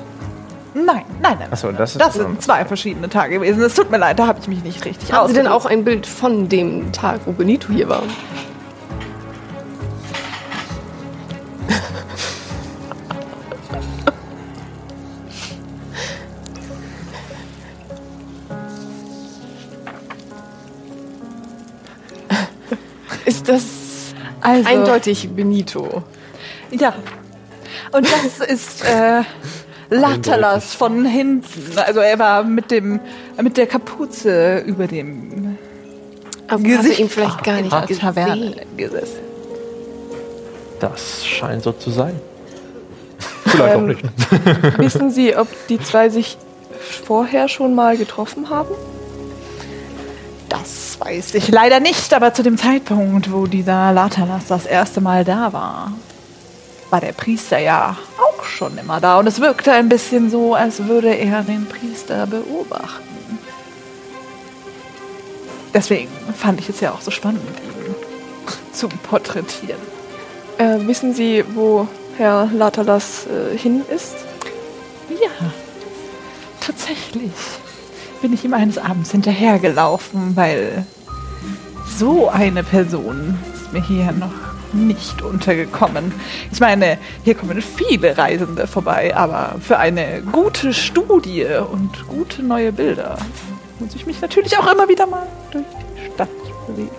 Nein, 0.75 1.03
nein, 1.21 1.37
nein. 1.39 1.49
Achso, 1.53 1.71
das 1.71 1.93
ist. 1.93 2.01
Das 2.01 2.15
sind 2.15 2.43
zwei 2.43 2.65
verschiedene 2.65 3.09
Tage 3.09 3.35
gewesen. 3.39 3.63
Es 3.63 3.75
tut 3.75 3.91
mir 3.91 3.99
leid, 3.99 4.19
da 4.19 4.27
habe 4.27 4.41
ich 4.41 4.49
mich 4.49 4.65
nicht 4.65 4.85
richtig 4.85 5.13
Haben 5.13 5.29
Sie 5.29 5.35
denn 5.35 5.47
ausgedrückt. 5.47 5.67
auch 5.67 5.71
ein 5.71 5.85
Bild 5.85 6.07
von 6.07 6.49
dem 6.49 6.91
Tag, 6.93 7.21
wo 7.27 7.33
Benito 7.33 7.69
hier 7.73 7.89
war? 7.89 8.03
Also, 24.53 24.69
eindeutig 24.69 25.29
Benito? 25.31 26.03
Ja. 26.71 26.95
Und 27.93 28.07
das 28.11 28.47
ist 28.47 28.85
äh, 28.85 29.23
Latalas 29.91 30.75
von 30.75 31.05
hinten. 31.05 31.79
Also 31.79 32.01
er 32.01 32.19
war 32.19 32.45
mit 32.45 32.71
dem 32.71 33.01
mit 33.43 33.57
der 33.57 33.67
Kapuze 33.67 34.59
über 34.59 34.87
dem 34.87 35.59
Aber 36.49 36.63
Gesicht 36.63 37.01
ihn 37.01 37.09
vielleicht 37.09 37.45
gar 37.45 37.59
in 37.59 37.65
nicht 37.65 37.75
der 37.75 37.83
gesehen? 37.87 38.01
Taverne 38.01 38.57
gesessen. 38.77 39.19
Das 40.81 41.25
scheint 41.25 41.63
so 41.63 41.73
zu 41.73 41.91
sein. 41.91 42.19
Vielleicht 43.47 43.77
auch 43.77 43.81
Ähm, 43.81 43.87
nicht. 43.87 44.79
Wissen 44.79 45.11
Sie, 45.11 45.37
ob 45.37 45.47
die 45.69 45.79
zwei 45.81 46.09
sich 46.09 46.37
vorher 47.05 47.49
schon 47.49 47.75
mal 47.75 47.97
getroffen 47.97 48.51
haben? 48.51 48.71
Weiß 51.05 51.35
ich 51.35 51.49
leider 51.49 51.81
nicht, 51.81 52.15
aber 52.15 52.33
zu 52.33 52.45
dem 52.45 52.57
Zeitpunkt, 52.57 53.33
wo 53.33 53.47
dieser 53.47 53.93
Latalas 53.93 54.47
das 54.47 54.67
erste 54.67 55.01
Mal 55.01 55.25
da 55.25 55.53
war, 55.53 55.93
war 56.91 57.01
der 57.01 57.13
Priester 57.13 57.59
ja 57.59 57.97
auch 58.21 58.45
schon 58.45 58.79
immer 58.79 59.01
da. 59.01 59.19
Und 59.19 59.27
es 59.27 59.41
wirkte 59.41 59.73
ein 59.73 59.89
bisschen 59.89 60.31
so, 60.31 60.55
als 60.55 60.87
würde 60.87 61.13
er 61.13 61.43
den 61.43 61.67
Priester 61.67 62.29
beobachten. 62.29 63.39
Deswegen 65.75 66.13
fand 66.37 66.61
ich 66.61 66.69
es 66.69 66.79
ja 66.79 66.93
auch 66.93 67.01
so 67.01 67.11
spannend, 67.11 67.43
ihn 67.43 67.95
zu 68.73 68.89
porträtieren. 68.89 69.81
Äh, 70.59 70.87
wissen 70.87 71.15
Sie, 71.15 71.45
wo 71.55 71.89
Herr 72.17 72.49
Latalas 72.53 73.27
äh, 73.27 73.59
hin 73.59 73.83
ist? 73.93 74.15
Ja, 75.09 75.51
tatsächlich 76.61 77.33
bin 78.23 78.33
ich 78.33 78.45
ihm 78.45 78.55
eines 78.55 78.79
Abends 78.79 79.11
hinterhergelaufen, 79.11 80.37
weil 80.37 80.87
so 81.99 82.29
eine 82.29 82.63
Person 82.63 83.37
ist 83.53 83.73
mir 83.73 83.83
hier 83.83 84.13
noch 84.13 84.33
nicht 84.73 85.21
untergekommen. 85.21 86.15
Ich 86.51 86.61
meine, 86.61 86.99
hier 87.25 87.35
kommen 87.35 87.61
viele 87.61 88.17
Reisende 88.17 88.67
vorbei, 88.67 89.15
aber 89.15 89.57
für 89.61 89.79
eine 89.79 90.23
gute 90.33 90.73
Studie 90.73 91.47
und 91.71 92.07
gute 92.09 92.43
neue 92.43 92.73
Bilder 92.73 93.19
muss 93.81 93.95
ich 93.95 94.07
mich 94.07 94.21
natürlich 94.21 94.57
auch 94.57 94.73
immer 94.73 94.89
wieder 94.89 95.07
mal 95.07 95.27
durch 95.51 95.65
die 95.97 96.15
Stadt 96.15 96.31
bewegen. 96.67 96.91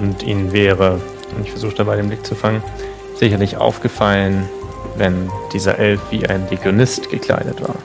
Und 0.00 0.22
ihnen 0.22 0.52
wäre, 0.52 1.00
und 1.36 1.44
ich 1.44 1.50
versuche 1.50 1.74
dabei 1.74 1.96
den 1.96 2.08
Blick 2.08 2.24
zu 2.24 2.34
fangen, 2.34 2.62
sicherlich 3.14 3.58
aufgefallen, 3.58 4.48
wenn 4.96 5.30
dieser 5.52 5.78
Elf 5.78 6.00
wie 6.10 6.26
ein 6.26 6.48
Legionist 6.48 7.10
gekleidet 7.10 7.60
war. 7.60 7.76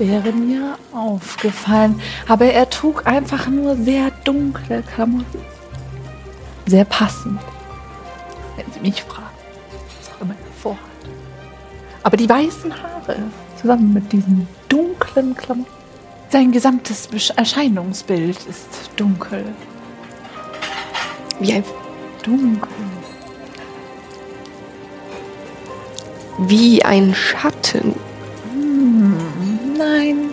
Wäre 0.00 0.32
mir 0.32 0.78
aufgefallen. 0.94 2.00
Aber 2.26 2.46
er 2.46 2.70
trug 2.70 3.06
einfach 3.06 3.48
nur 3.48 3.76
sehr 3.76 4.10
dunkle 4.24 4.82
Klamotten. 4.82 5.40
Sehr 6.64 6.86
passend. 6.86 7.38
Wenn 8.56 8.72
Sie 8.72 8.80
mich 8.80 9.02
fragen. 9.02 9.26
Was 10.00 10.16
auch 10.16 10.20
immer 10.22 10.32
er 10.32 10.62
vorhat. 10.62 10.80
Aber 12.02 12.16
die 12.16 12.28
weißen 12.28 12.72
Haare 12.72 13.16
zusammen 13.60 13.92
mit 13.92 14.10
diesen 14.10 14.48
dunklen 14.70 15.34
Klamotten. 15.34 15.70
Sein 16.30 16.50
gesamtes 16.50 17.08
Erscheinungsbild 17.36 18.38
ist 18.46 18.90
dunkel. 18.96 19.44
Wie 21.40 21.52
ein, 21.52 21.64
Dunkel. 22.22 22.68
wie 26.38 26.82
ein 26.82 27.14
Schatten. 27.14 27.94
Nein. 29.80 30.30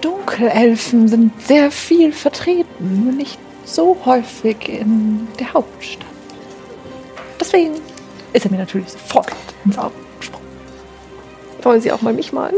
Dunkelelfen 0.00 1.08
sind 1.08 1.32
sehr 1.42 1.72
viel 1.72 2.12
vertreten, 2.12 3.04
nur 3.04 3.12
nicht 3.12 3.40
so 3.64 3.96
häufig 4.04 4.68
in 4.68 5.26
der 5.40 5.52
Hauptstadt. 5.52 6.06
Deswegen 7.40 7.72
ist 8.32 8.44
er 8.44 8.52
mir 8.52 8.58
natürlich 8.58 8.90
sofort 8.90 9.32
ins 9.64 9.76
Auge 9.78 9.94
gesprungen. 10.20 10.46
Wollen 11.62 11.80
Sie 11.80 11.90
auch 11.90 12.02
mal 12.02 12.12
mich 12.12 12.32
malen? 12.32 12.54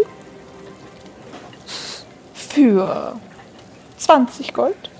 Für 2.34 3.18
20 3.96 4.52
Gold. 4.52 4.90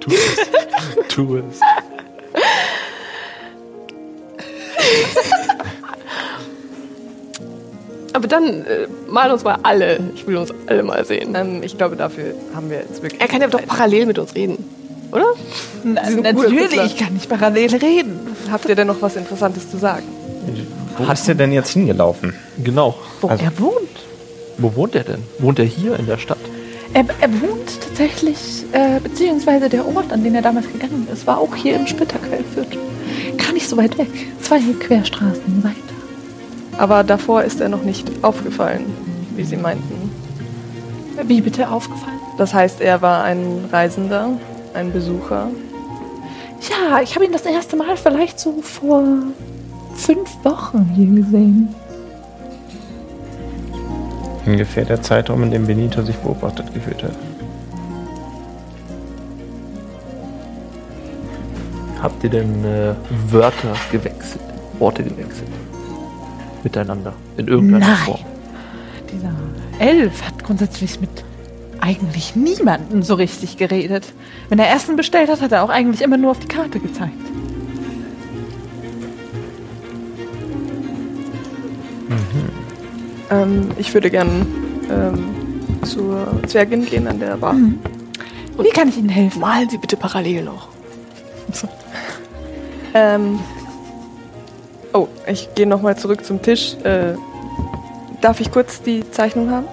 Tu 0.00 0.10
es. 0.10 1.08
tu 1.08 1.36
es. 1.36 1.60
Aber 8.12 8.28
dann 8.28 8.44
äh, 8.64 8.86
malen 9.08 9.32
uns 9.32 9.44
mal 9.44 9.58
alle. 9.62 9.98
Ich 10.14 10.26
will 10.26 10.36
uns 10.38 10.50
alle 10.66 10.82
mal 10.82 11.04
sehen. 11.04 11.34
Ähm, 11.34 11.62
ich 11.62 11.76
glaube, 11.76 11.96
dafür 11.96 12.34
haben 12.54 12.70
wir 12.70 12.78
jetzt 12.78 13.02
wirklich. 13.02 13.20
Er 13.20 13.28
kann 13.28 13.42
ja 13.42 13.48
doch 13.48 13.64
parallel 13.66 14.06
mit 14.06 14.18
uns 14.18 14.34
reden, 14.34 14.64
oder? 15.12 15.26
Na, 15.84 16.00
natürlich 16.10 16.70
Künstler. 16.70 16.88
kann 17.06 17.16
ich 17.16 17.28
parallel 17.28 17.76
reden. 17.76 18.18
Habt 18.50 18.66
ihr 18.68 18.74
denn 18.74 18.86
noch 18.86 19.02
was 19.02 19.16
Interessantes 19.16 19.70
zu 19.70 19.76
sagen? 19.76 20.04
Wo 20.96 21.12
ist 21.12 21.28
er 21.28 21.34
denn 21.34 21.52
jetzt 21.52 21.70
hingelaufen? 21.72 22.34
Genau. 22.64 22.94
Wo 23.20 23.28
Also- 23.28 23.44
er 23.44 23.58
wohnt. 23.58 23.76
Wo 24.58 24.74
wohnt 24.74 24.94
er 24.94 25.04
denn? 25.04 25.22
Wohnt 25.38 25.58
er 25.58 25.66
hier 25.66 25.98
in 25.98 26.06
der 26.06 26.16
Stadt? 26.16 26.38
Er, 26.94 27.04
er 27.20 27.30
wohnt 27.42 27.78
tatsächlich, 27.86 28.64
äh, 28.72 28.98
beziehungsweise 29.02 29.68
der 29.68 29.86
Ort, 29.86 30.10
an 30.10 30.24
den 30.24 30.34
er 30.34 30.40
damals 30.40 30.66
gegangen 30.72 31.06
ist, 31.12 31.26
war 31.26 31.36
auch 31.38 31.54
hier 31.54 31.76
im 31.76 31.86
Splitterquellviertel. 31.86 32.78
Gar 33.36 33.52
nicht 33.52 33.68
so 33.68 33.76
weit 33.76 33.96
weg. 33.98 34.08
Zwei 34.40 34.60
Querstraßen 34.60 35.62
weiter. 35.62 35.76
Aber 36.78 37.04
davor 37.04 37.42
ist 37.42 37.60
er 37.60 37.68
noch 37.68 37.82
nicht 37.82 38.10
aufgefallen, 38.22 38.84
wie 39.34 39.44
Sie 39.44 39.56
meinten. 39.56 40.10
Wie 41.24 41.40
bitte 41.40 41.70
aufgefallen? 41.70 42.20
Das 42.36 42.52
heißt, 42.52 42.80
er 42.80 43.00
war 43.00 43.24
ein 43.24 43.64
Reisender, 43.72 44.28
ein 44.74 44.92
Besucher. 44.92 45.48
Ja, 46.68 47.00
ich 47.00 47.14
habe 47.14 47.24
ihn 47.24 47.32
das 47.32 47.46
erste 47.46 47.76
Mal 47.76 47.96
vielleicht 47.96 48.38
so 48.38 48.60
vor 48.62 49.02
fünf 49.94 50.44
Wochen 50.44 50.90
hier 50.94 51.22
gesehen. 51.22 51.74
Ungefähr 54.44 54.84
der 54.84 55.02
Zeitraum, 55.02 55.42
in 55.42 55.50
dem 55.50 55.66
Benito 55.66 56.02
sich 56.02 56.16
beobachtet 56.16 56.72
gefühlt 56.72 57.02
hat. 57.02 57.16
Habt 62.06 62.22
ihr 62.22 62.30
denn 62.30 62.64
äh, 62.64 62.94
Wörter 63.32 63.74
gewechselt? 63.90 64.40
Worte 64.78 65.02
gewechselt? 65.02 65.48
Miteinander? 66.62 67.12
In 67.36 67.48
irgendeiner 67.48 67.84
Nein. 67.84 67.96
Form? 67.96 68.20
Dieser 69.12 69.32
Elf 69.80 70.22
hat 70.22 70.44
grundsätzlich 70.44 71.00
mit 71.00 71.10
eigentlich 71.80 72.36
niemandem 72.36 73.02
so 73.02 73.14
richtig 73.14 73.56
geredet. 73.56 74.12
Wenn 74.48 74.60
er 74.60 74.72
Essen 74.72 74.94
bestellt 74.94 75.28
hat, 75.28 75.40
hat 75.40 75.50
er 75.50 75.64
auch 75.64 75.68
eigentlich 75.68 76.00
immer 76.00 76.16
nur 76.16 76.30
auf 76.30 76.38
die 76.38 76.46
Karte 76.46 76.78
gezeigt. 76.78 77.12
Ähm, 83.32 83.70
ich 83.78 83.92
würde 83.92 84.10
gern 84.10 84.46
ähm, 84.88 85.82
zur 85.82 86.40
Zwergin 86.46 86.86
gehen 86.86 87.08
an 87.08 87.18
der 87.18 87.36
Bar. 87.36 87.56
Wie 88.58 88.70
kann 88.70 88.90
ich 88.90 88.96
Ihnen 88.96 89.08
helfen? 89.08 89.40
Malen 89.40 89.68
Sie 89.68 89.78
bitte 89.78 89.96
parallel 89.96 90.44
noch. 90.44 90.68
Ähm, 92.94 93.38
Oh, 94.92 95.08
ich 95.26 95.54
gehe 95.54 95.66
nochmal 95.66 95.98
zurück 95.98 96.24
zum 96.24 96.40
Tisch. 96.40 96.74
Äh, 96.82 97.14
darf 98.22 98.40
ich 98.40 98.50
kurz 98.50 98.80
die 98.80 99.10
Zeichnung 99.10 99.50
haben? 99.50 99.66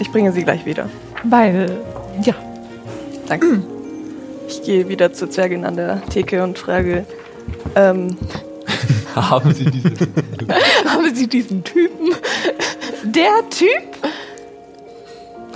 Ich 0.00 0.12
bringe 0.12 0.32
sie 0.32 0.44
gleich 0.44 0.66
wieder. 0.66 0.90
Weil, 1.24 1.70
ja, 2.22 2.34
Danke. 3.28 3.62
Ich 4.48 4.62
gehe 4.62 4.88
wieder 4.88 5.12
zur 5.12 5.30
Zwergin 5.30 5.64
an 5.64 5.76
der 5.76 6.02
Theke 6.06 6.42
und 6.42 6.58
frage, 6.58 7.04
ähm, 7.74 8.16
Haben 9.14 9.52
Sie 9.52 9.64
diese. 9.64 9.90
Haben 10.86 11.14
Sie 11.14 11.26
diesen 11.26 11.64
Typen? 11.64 12.14
der 13.04 13.48
Typ, 13.50 13.68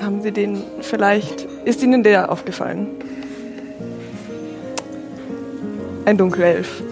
haben 0.00 0.22
Sie 0.22 0.32
den 0.32 0.62
vielleicht, 0.80 1.46
ist 1.64 1.82
Ihnen 1.82 2.02
der 2.02 2.30
aufgefallen? 2.30 2.88
Ein 6.04 6.18
Dunkelelf. 6.18 6.82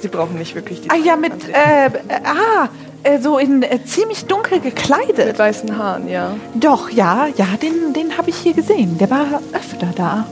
Sie 0.00 0.08
brauchen 0.08 0.36
nicht 0.38 0.54
wirklich 0.54 0.82
die 0.82 0.90
ah 0.90 0.96
ja, 0.96 1.16
mit, 1.16 1.32
äh, 1.48 1.86
äh, 1.86 1.90
ah, 2.24 2.68
äh, 3.04 3.18
so 3.20 3.38
in 3.38 3.62
äh, 3.62 3.82
ziemlich 3.84 4.26
dunkel 4.26 4.60
gekleidet. 4.60 5.26
Mit 5.26 5.38
weißen 5.38 5.78
Haaren, 5.78 6.08
ja. 6.08 6.36
Doch, 6.54 6.90
ja, 6.90 7.26
ja, 7.36 7.46
den, 7.60 7.94
den 7.94 8.18
habe 8.18 8.30
ich 8.30 8.36
hier 8.36 8.52
gesehen. 8.52 8.98
Der 8.98 9.10
war 9.10 9.40
öfter 9.52 9.88
da. 9.96 10.26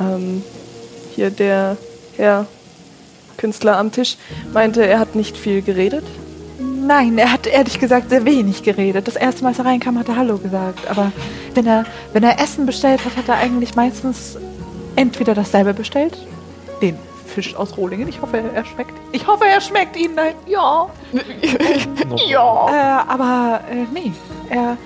Ähm, 0.00 0.42
hier 1.14 1.30
der 1.30 1.76
Herr 2.16 2.46
Künstler 3.36 3.78
am 3.78 3.92
Tisch 3.92 4.16
meinte, 4.52 4.84
er 4.84 4.98
hat 4.98 5.14
nicht 5.14 5.36
viel 5.36 5.62
geredet. 5.62 6.04
Nein, 6.58 7.18
er 7.18 7.32
hat 7.32 7.46
ehrlich 7.46 7.78
gesagt 7.78 8.10
sehr 8.10 8.24
wenig 8.24 8.62
geredet. 8.62 9.06
Das 9.06 9.16
erste 9.16 9.42
Mal, 9.42 9.50
als 9.50 9.58
er 9.58 9.64
reinkam, 9.64 9.98
hat 9.98 10.08
er 10.08 10.16
Hallo 10.16 10.38
gesagt. 10.38 10.88
Aber 10.88 11.12
wenn 11.54 11.66
er, 11.66 11.84
wenn 12.12 12.22
er 12.22 12.40
Essen 12.40 12.66
bestellt 12.66 13.04
hat, 13.04 13.16
hat 13.16 13.28
er 13.28 13.36
eigentlich 13.36 13.74
meistens 13.74 14.38
entweder 14.94 15.34
dasselbe 15.34 15.74
bestellt, 15.74 16.16
den 16.80 16.98
Fisch 17.26 17.54
aus 17.56 17.76
Rohlingen. 17.76 18.08
Ich 18.08 18.22
hoffe, 18.22 18.38
er 18.38 18.64
schmeckt. 18.64 18.92
Ich 19.12 19.26
hoffe, 19.26 19.44
er 19.46 19.60
schmeckt 19.60 19.96
Ihnen. 19.96 20.14
Nein, 20.14 20.34
ja. 20.46 20.88
ja. 22.28 22.68
Äh, 22.68 23.10
aber 23.12 23.60
äh, 23.70 23.84
nee, 23.92 24.12
er 24.48 24.76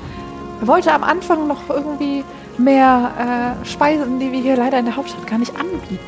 wollte 0.63 0.93
am 0.93 1.05
Anfang 1.05 1.47
noch 1.47 1.69
irgendwie 1.69 2.25
mehr 2.59 3.57
äh, 3.63 3.67
Speisen, 3.67 4.19
die 4.19 4.33
wir 4.33 4.41
hier 4.41 4.57
leider 4.57 4.79
in 4.79 4.87
der 4.87 4.97
Hauptstadt 4.97 5.27
gar 5.27 5.39
nicht 5.39 5.55
anbieten. 5.57 5.99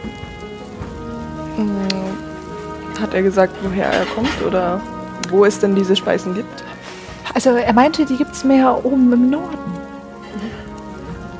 Hm, 1.57 3.01
Hat 3.01 3.14
er 3.14 3.23
gesagt, 3.23 3.55
woher 3.62 3.87
er 3.87 4.05
kommt 4.07 4.42
oder 4.47 4.81
wo 5.31 5.45
es 5.45 5.59
denn 5.59 5.75
diese 5.75 5.97
Speisen 5.97 6.35
gibt? 6.35 6.64
Also 7.35 7.51
er 7.51 7.73
meinte, 7.73 8.05
die 8.05 8.16
gibt's 8.16 8.45
mehr 8.45 8.85
oben 8.85 9.12
im 9.12 9.31
Norden. 9.31 9.59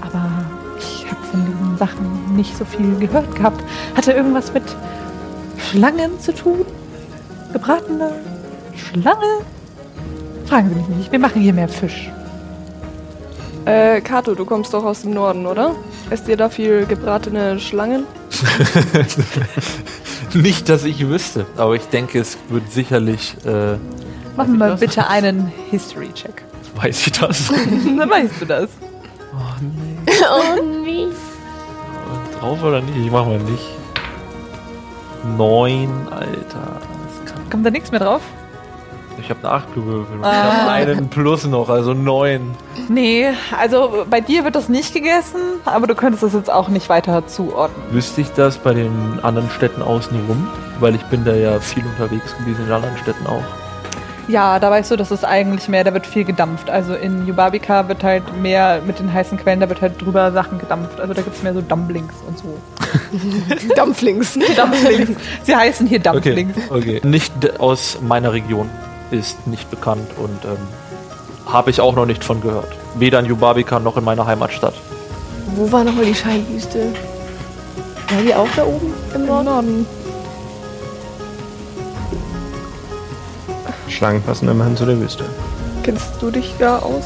Aber 0.01 0.31
ich 0.79 1.07
habe 1.11 1.23
von 1.31 1.45
diesen 1.45 1.77
Sachen 1.77 2.12
nicht 2.37 2.57
so 2.57 2.65
viel 2.65 2.95
gehört 2.99 3.35
gehabt. 3.37 3.63
Hatte 3.97 4.13
irgendwas 4.13 4.53
mit 4.53 4.65
Schlangen 5.71 6.19
zu 6.21 6.35
tun? 6.35 6.65
Gebratene 7.53 8.13
Schlange? 8.77 9.41
Fragen 10.47 10.69
Sie 10.71 10.75
mich 10.75 10.89
nicht. 10.89 11.13
Wir 11.13 11.19
machen 11.19 11.41
hier 11.43 11.53
mehr 11.53 11.69
Fisch. 11.69 12.11
Äh, 13.65 14.01
Kato, 14.01 14.35
du 14.35 14.45
kommst 14.45 14.75
doch 14.75 14.85
aus 14.85 15.03
dem 15.03 15.13
Norden, 15.15 15.47
oder? 15.47 15.75
Esst 16.11 16.27
ihr 16.29 16.37
da 16.37 16.49
viel 16.49 16.85
gebratene 16.87 17.61
Schlangen? 17.61 18.05
Nicht, 20.35 20.69
dass 20.69 20.85
ich 20.85 21.07
wüsste, 21.07 21.47
aber 21.57 21.77
ich 21.77 21.85
denke, 21.89 22.19
es 22.19 22.37
wird 22.49 22.73
sicherlich. 22.73 23.37
Äh, 23.45 23.77
Machen 24.37 24.57
wir 24.59 24.71
das? 24.71 24.81
bitte 24.81 25.07
einen 25.09 25.53
History-Check. 25.71 26.43
weiß 26.75 27.07
ich 27.07 27.13
das? 27.13 27.49
Dann 27.99 28.11
weißt 28.11 28.33
du 28.41 28.47
das. 28.47 28.69
Oh 29.33 29.37
nee. 29.61 30.13
Oh 30.29 30.63
nee. 30.85 31.07
Drauf 32.43 32.61
oder 32.65 32.81
nicht? 32.81 32.97
Ich 32.97 33.11
mach 33.11 33.25
mal 33.25 33.39
nicht. 33.39 33.65
Neun, 35.39 36.09
Alter. 36.11 36.81
Kommt 37.51 37.65
da 37.65 37.71
nichts 37.71 37.93
mehr 37.93 38.01
drauf? 38.01 38.21
Ich 39.21 39.31
habe 39.31 39.39
eine 39.45 39.53
8 39.53 39.75
gewürfelt. 39.75 40.19
und 40.19 40.21
Ich 40.25 40.27
Ah. 40.27 40.63
habe 40.63 40.71
einen 40.73 41.09
Plus 41.09 41.47
noch, 41.47 41.69
also 41.69 41.95
9. 41.95 42.41
Nee, 42.89 43.29
also 43.57 44.05
bei 44.11 44.21
dir 44.21 44.43
wird 44.43 44.57
das 44.57 44.69
nicht 44.69 44.93
gegessen, 44.93 45.41
aber 45.65 45.87
du 45.87 45.95
könntest 45.95 46.25
das 46.25 46.33
jetzt 46.33 46.51
auch 46.51 46.69
nicht 46.69 46.89
weiter 46.89 47.25
zuordnen. 47.29 47.81
Wüsste 47.93 48.23
ich 48.23 48.33
das 48.33 48.59
bei 48.59 48.75
den 48.75 49.21
anderen 49.23 49.49
Städten 49.51 49.81
außenrum? 49.83 50.49
Weil 50.81 50.97
ich 50.97 51.03
bin 51.05 51.25
da 51.25 51.35
ja 51.35 51.61
viel 51.61 51.85
unterwegs 51.87 52.37
gewesen 52.39 52.65
in 52.67 52.73
anderen 52.73 52.97
Städten 52.99 53.25
auch. 53.29 53.45
Ja, 54.29 54.59
da 54.61 54.71
weißt 54.71 54.91
du, 54.93 54.97
das 54.97 55.11
ist 55.11 55.25
eigentlich 55.25 55.69
mehr, 55.69 55.83
da 55.85 55.93
wird 55.93 56.07
viel 56.07 56.25
gedampft. 56.25 56.71
Also 56.71 56.95
in 56.95 57.27
Yubabika 57.27 57.89
wird 57.89 58.05
halt 58.05 58.23
mehr 58.41 58.81
mit 58.87 58.99
den 59.01 59.13
heißen 59.13 59.37
Quellen, 59.39 59.61
da 59.61 59.69
wird 59.69 59.81
halt 59.81 60.01
drüber 60.01 60.31
Sachen 60.33 60.59
gedampft. 60.59 61.01
Also 61.01 61.13
da 61.13 61.23
gibt 61.23 61.37
es 61.37 61.43
mehr 61.43 61.53
so 61.55 61.61
Dumplings 61.61 62.15
und 62.29 62.39
so. 62.39 62.57
Dampflings. 63.77 64.35
Dumplings. 64.57 65.11
Sie 65.43 65.57
heißen 65.57 65.87
hier 65.87 65.99
Dumplings. 65.99 66.55
okay. 66.71 67.01
Nicht 67.05 67.33
d- 67.43 67.51
aus 67.59 67.99
meiner 68.01 68.33
Region 68.33 68.69
ist 69.11 69.47
nicht 69.47 69.71
bekannt 69.71 70.11
und 70.17 70.45
ähm, 70.45 70.57
habe 71.53 71.71
ich 71.71 71.81
auch 71.81 71.95
noch 71.95 72.07
nicht 72.07 72.23
von 72.25 72.41
gehört. 72.41 72.69
Weder 72.95 73.19
in 73.21 73.27
Yubabika 73.27 73.79
noch 73.81 73.97
in 73.97 74.05
meiner 74.05 74.27
Heimatstadt. 74.27 74.75
Wo 75.57 75.71
war 75.73 75.85
nochmal 75.85 76.05
die 76.05 76.15
Scheinwüste? 76.15 76.93
War 78.09 78.23
die 78.23 78.35
auch 78.35 78.49
da 78.57 78.65
oben 78.65 78.93
im 79.15 79.27
Norden? 79.27 79.45
Norden. 79.47 79.87
Schlangen 83.93 84.23
passen 84.23 84.49
immerhin 84.49 84.77
zu 84.77 84.87
der 84.87 84.99
Wüste. 85.01 85.25
Kennst 85.83 86.21
du 86.21 86.31
dich 86.31 86.55
da 86.59 86.79
aus? 86.79 87.05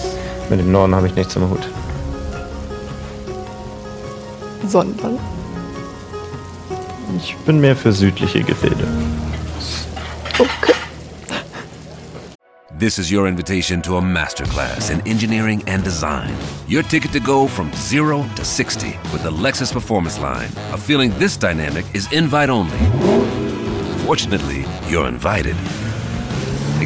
Mit 0.48 0.60
dem 0.60 0.70
Norden 0.70 0.94
habe 0.94 1.06
ich 1.06 1.14
nichts 1.14 1.34
im 1.36 1.48
Hut. 1.50 1.68
Sondern. 4.68 5.18
Ich 7.16 7.36
bin 7.46 7.60
mehr 7.60 7.76
für 7.76 7.92
südliche 7.92 8.42
Gefilde. 8.42 8.86
Okay. 10.38 10.74
This 12.78 12.98
is 12.98 13.10
your 13.10 13.26
invitation 13.26 13.80
to 13.82 13.96
a 13.96 14.02
masterclass 14.02 14.90
in 14.90 15.00
engineering 15.06 15.62
and 15.66 15.82
design. 15.82 16.34
Your 16.68 16.82
ticket 16.82 17.10
to 17.12 17.20
go 17.20 17.46
from 17.46 17.72
zero 17.72 18.26
to 18.36 18.44
60 18.44 18.98
with 19.12 19.22
the 19.22 19.30
Lexus 19.30 19.72
Performance 19.72 20.20
Line. 20.20 20.50
A 20.72 20.76
feeling 20.76 21.10
this 21.18 21.38
dynamic 21.38 21.86
is 21.94 22.12
invite 22.12 22.50
only. 22.50 22.76
Fortunately, 24.04 24.66
you're 24.88 25.08
invited. 25.08 25.56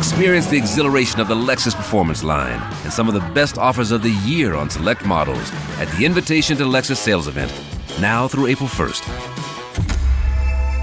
Experience 0.01 0.47
the 0.47 0.57
exhilaration 0.57 1.21
of 1.21 1.29
the 1.29 1.35
Lexus 1.35 1.75
Performance 1.75 2.25
Line 2.25 2.59
and 2.85 2.93
some 2.93 3.07
of 3.07 3.13
the 3.13 3.21
best 3.35 3.59
offers 3.59 3.91
of 3.91 4.03
the 4.03 4.13
year 4.25 4.55
on 4.55 4.71
select 4.71 5.05
models 5.05 5.53
at 5.79 5.89
the 5.99 6.07
Invitation 6.07 6.57
to 6.57 6.65
Lexus 6.65 6.97
sales 6.97 7.29
event, 7.29 7.53
now 8.01 8.27
through 8.27 8.47
April 8.47 8.67
1st. 8.67 9.05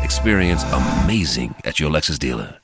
Experience 0.03 0.63
amazing 0.71 1.55
at 1.65 1.79
your 1.79 1.89
Lexus 1.89 2.19
dealer. 2.19 2.59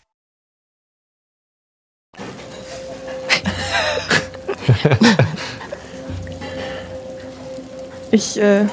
Ich 8.11 8.39
äh, 8.39 8.67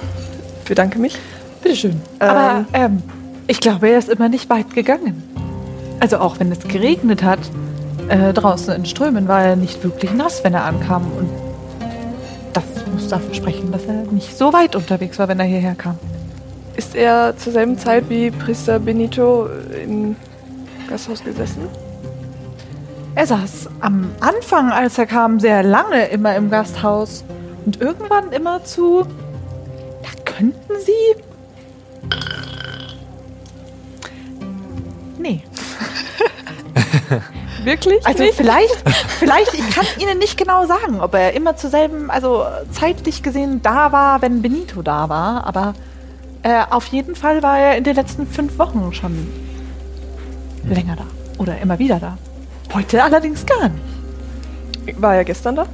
bedanke 0.66 0.98
mich. 0.98 1.16
Bitteschön. 1.62 1.92
Ähm. 2.20 2.28
Aber 2.28 2.66
ähm, 2.74 3.02
ich 3.46 3.58
glaube, 3.60 3.88
er 3.88 3.98
ist 3.98 4.10
immer 4.10 4.28
nicht 4.28 4.50
weit 4.50 4.74
gegangen. 4.74 5.22
Also 5.98 6.18
auch 6.18 6.38
wenn 6.40 6.52
es 6.52 6.60
geregnet 6.60 7.22
hat, 7.22 7.40
äh, 8.10 8.32
draußen 8.32 8.74
in 8.74 8.84
Strömen 8.84 9.28
war 9.28 9.44
er 9.44 9.56
nicht 9.56 9.82
wirklich 9.84 10.12
nass, 10.12 10.42
wenn 10.42 10.52
er 10.52 10.64
ankam. 10.64 11.06
Und 11.16 11.30
das 12.52 12.64
muss 12.92 13.08
dafür 13.08 13.34
sprechen, 13.34 13.70
dass 13.72 13.84
er 13.86 14.02
nicht 14.10 14.36
so 14.36 14.52
weit 14.52 14.74
unterwegs 14.74 15.18
war, 15.18 15.28
wenn 15.28 15.38
er 15.38 15.46
hierher 15.46 15.74
kam. 15.74 15.98
Ist 16.76 16.94
er 16.94 17.36
zur 17.36 17.52
selben 17.52 17.78
Zeit 17.78 18.08
wie 18.08 18.30
Priester 18.30 18.78
Benito 18.78 19.48
im 19.82 20.16
Gasthaus 20.88 21.22
gesessen? 21.22 21.62
Er 23.14 23.26
saß 23.26 23.68
am 23.80 24.10
Anfang, 24.20 24.70
als 24.72 24.98
er 24.98 25.06
kam, 25.06 25.40
sehr 25.40 25.62
lange 25.62 26.06
immer 26.06 26.34
im 26.36 26.50
Gasthaus. 26.50 27.24
Und 27.64 27.80
irgendwann 27.80 28.32
immer 28.32 28.64
zu. 28.64 29.06
Da 30.02 30.08
könnten 30.24 30.74
Sie. 30.80 31.22
Nee. 35.18 35.42
Wirklich? 37.64 38.06
Also 38.06 38.22
nicht? 38.22 38.34
vielleicht, 38.34 38.88
vielleicht, 39.18 39.54
ich 39.54 39.70
kann 39.70 39.86
Ihnen 39.98 40.18
nicht 40.18 40.36
genau 40.36 40.66
sagen, 40.66 41.00
ob 41.00 41.14
er 41.14 41.34
immer 41.34 41.56
zur 41.56 41.70
selben, 41.70 42.10
also 42.10 42.44
zeitlich 42.72 43.22
gesehen 43.22 43.60
da 43.62 43.92
war, 43.92 44.22
wenn 44.22 44.42
Benito 44.42 44.82
da 44.82 45.08
war, 45.08 45.46
aber 45.46 45.74
äh, 46.42 46.62
auf 46.70 46.86
jeden 46.86 47.14
Fall 47.14 47.42
war 47.42 47.58
er 47.58 47.76
in 47.76 47.84
den 47.84 47.96
letzten 47.96 48.26
fünf 48.26 48.58
Wochen 48.58 48.92
schon 48.92 49.28
länger 50.64 50.96
da. 50.96 51.04
Oder 51.38 51.58
immer 51.58 51.78
wieder 51.78 51.98
da. 51.98 52.16
Heute 52.72 53.02
allerdings 53.02 53.44
gar 53.44 53.68
nicht. 53.68 55.00
War 55.00 55.16
er 55.16 55.24
gestern 55.24 55.56
da? 55.56 55.66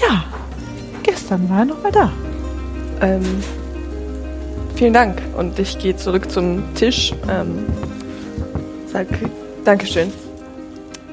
Ja, 0.00 0.24
gestern 1.02 1.48
war 1.50 1.60
er 1.60 1.64
noch 1.64 1.82
mal 1.82 1.92
da. 1.92 2.10
Ähm, 3.00 3.42
vielen 4.74 4.92
Dank. 4.92 5.20
Und 5.36 5.58
ich 5.58 5.78
gehe 5.78 5.96
zurück 5.96 6.30
zum 6.30 6.74
Tisch. 6.74 7.14
Ähm, 7.28 7.66
sag 8.86 9.06
Dankeschön. 9.64 10.12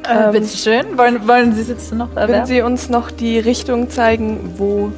Äh, 0.10 0.26
Ähm, 0.26 0.32
bitteschön. 0.32 0.98
Wollen, 0.98 1.28
wollen 1.28 1.54
Sie 1.56 1.64
sitzen 1.64 1.98
noch 2.00 2.10
da? 2.16 2.28
Würden 2.28 2.46
Sie 2.46 2.62
uns 2.62 2.90
noch 2.90 3.12
die 3.12 3.40
Richtung 3.40 3.90
zeigen, 3.90 4.56
wo 4.58 4.92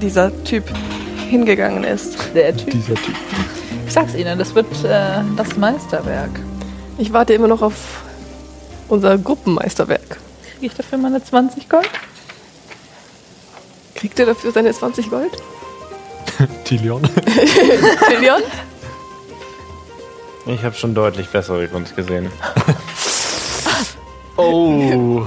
dieser 0.00 0.32
Typ 0.44 0.64
hingegangen 1.30 1.84
ist. 1.84 2.16
Der 2.34 2.56
Typ. 2.56 2.70
Dieser 2.70 2.94
Typ. 2.94 3.14
Ich 3.86 3.92
sag's 3.92 4.14
Ihnen, 4.14 4.38
das 4.38 4.54
wird 4.54 4.66
äh, 4.84 5.20
das 5.36 5.56
Meisterwerk. 5.56 6.30
Ich 6.98 7.12
warte 7.12 7.32
immer 7.34 7.48
noch 7.48 7.62
auf 7.62 8.02
unser 8.88 9.16
Gruppenmeisterwerk. 9.18 10.18
Kriege 10.54 10.66
ich 10.66 10.74
dafür 10.74 10.98
meine 10.98 11.22
20 11.22 11.68
Gold? 11.68 11.88
Kriegt 13.94 14.18
er 14.18 14.26
dafür 14.26 14.50
seine 14.52 14.72
20 14.72 15.08
Gold? 15.10 15.30
Tilion. 16.64 17.02
Leon? 18.20 18.42
Ich 20.46 20.64
habe 20.64 20.74
schon 20.74 20.94
deutlich 20.94 21.28
bessere 21.28 21.68
Kunst 21.68 21.94
gesehen. 21.94 22.30
Oh. 24.44 25.24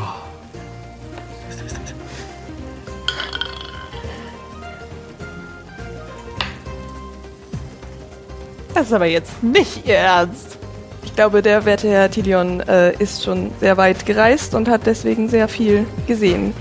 Das 8.73 8.87
ist 8.87 8.93
aber 8.93 9.05
jetzt 9.05 9.41
nicht 9.41 9.87
Ihr 9.87 9.95
Ernst. 9.95 10.57
Ich 11.03 11.15
glaube, 11.15 11.41
der 11.41 11.63
werte 11.63 11.89
Herr 11.89 12.11
Tilion 12.11 12.59
äh, 12.67 12.91
ist 12.97 13.23
schon 13.23 13.51
sehr 13.61 13.77
weit 13.77 14.05
gereist 14.05 14.53
und 14.53 14.67
hat 14.67 14.81
deswegen 14.85 15.29
sehr 15.29 15.47
viel 15.47 15.85
gesehen. 16.07 16.53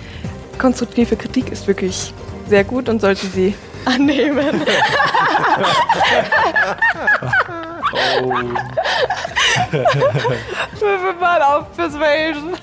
Konstruktive 0.59 1.17
Kritik 1.17 1.51
ist 1.51 1.67
wirklich 1.67 2.15
sehr 2.49 2.63
gut 2.63 2.89
und 2.89 3.01
sollte 3.01 3.27
sie 3.27 3.55
annehmen. 3.85 4.63
Würfel 10.81 11.15
mal 11.21 11.43
auf 11.43 11.77
Persuasion. 11.77 12.55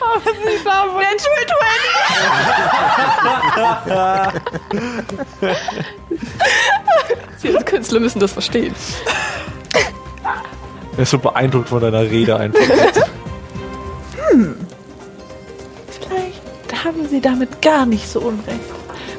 Aber 0.00 0.20
Sie 0.24 0.58
schaffen. 0.62 1.02
Natural 1.02 1.46
20! 3.84 3.96
Sie 7.38 7.56
als 7.56 7.64
Künstler 7.64 8.00
müssen 8.00 8.20
das 8.20 8.32
verstehen. 8.32 8.74
Er 10.96 11.02
ist 11.02 11.10
so 11.10 11.18
beeindruckt 11.18 11.68
von 11.68 11.80
deiner 11.80 12.02
Rede 12.02 12.36
einfach. 12.36 12.60
Vielleicht 15.88 16.84
haben 16.84 17.08
Sie 17.08 17.20
damit 17.20 17.60
gar 17.62 17.86
nicht 17.86 18.08
so 18.08 18.20
unrecht. 18.20 18.60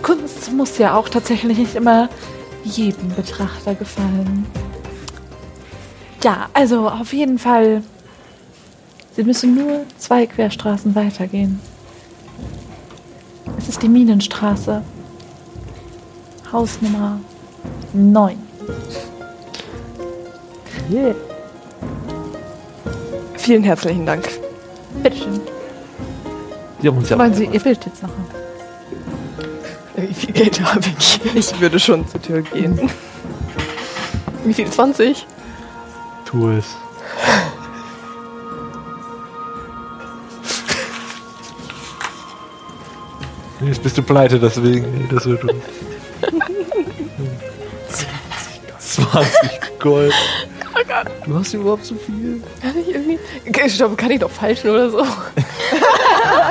Kunst 0.01 0.51
muss 0.51 0.78
ja 0.78 0.95
auch 0.95 1.10
tatsächlich 1.10 1.58
nicht 1.58 1.76
immer 1.76 2.10
jedem 2.64 3.14
Betrachter 3.16 3.76
gefallen. 3.76 4.45
Ja, 6.28 6.49
also 6.53 6.89
auf 6.89 7.13
jeden 7.13 7.39
Fall. 7.39 7.84
Sie 9.15 9.23
müssen 9.23 9.55
nur 9.55 9.86
zwei 9.97 10.25
Querstraßen 10.25 10.93
weitergehen. 10.93 11.61
Es 13.57 13.69
ist 13.69 13.82
die 13.82 13.88
Minenstraße. 13.88 14.84
Hausnummer 16.51 17.21
9. 17.93 18.38
Yeah. 20.91 21.15
Vielen 23.38 23.63
herzlichen 23.63 24.05
Dank. 24.05 24.28
Bitteschön. 25.01 25.39
Die 26.84 26.89
haben 26.89 26.97
uns 26.97 27.07
ja 27.09 27.17
Wollen 27.17 27.36
Sie 27.36 27.45
Ihr 27.45 27.61
Bild 27.61 27.86
jetzt 27.86 28.03
machen? 28.03 28.25
Wie 29.95 30.13
viel 30.13 30.34
Geld 30.34 30.61
habe 30.61 30.84
ich? 30.99 31.21
Ich 31.36 31.61
würde 31.61 31.80
schon 31.80 32.05
zur 32.05 32.21
Tür 32.21 32.41
gehen. 32.41 32.78
Wie 34.43 34.53
viel? 34.53 34.69
20? 34.69 35.25
Tu 36.28 36.49
es. 36.49 36.75
Jetzt 43.61 43.82
bist 43.82 43.97
du 43.97 44.03
pleite, 44.03 44.39
deswegen. 44.39 44.91
Nee, 44.93 45.07
das 45.09 45.25
wird 45.25 45.41
20 48.80 49.80
Gold. 49.80 50.13
Du 51.25 51.36
hast 51.36 51.53
überhaupt 51.53 51.86
so 51.86 51.95
viel? 51.95 52.41
Kann 52.61 52.73
ich 52.78 52.93
irgendwie. 52.93 53.19
Ich 53.45 53.78
glaube, 53.78 53.95
kann 53.95 54.11
ich 54.11 54.19
doch 54.19 54.30
falschen 54.30 54.69
oder 54.69 54.89
so. 54.89 54.99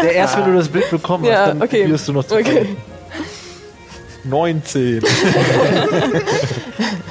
Ja, 0.03 0.09
erst 0.09 0.37
wenn 0.39 0.47
du 0.47 0.55
das 0.59 0.68
Bild 0.68 0.91
bekommen 0.91 1.24
hast, 1.24 1.31
Ja, 1.31 1.47
dann 1.49 1.62
okay. 1.62 1.89
wirst 1.89 2.09
du 2.09 2.12
noch 2.12 2.24
zu 2.24 2.35
Okay. 2.35 2.77
19. 4.24 5.03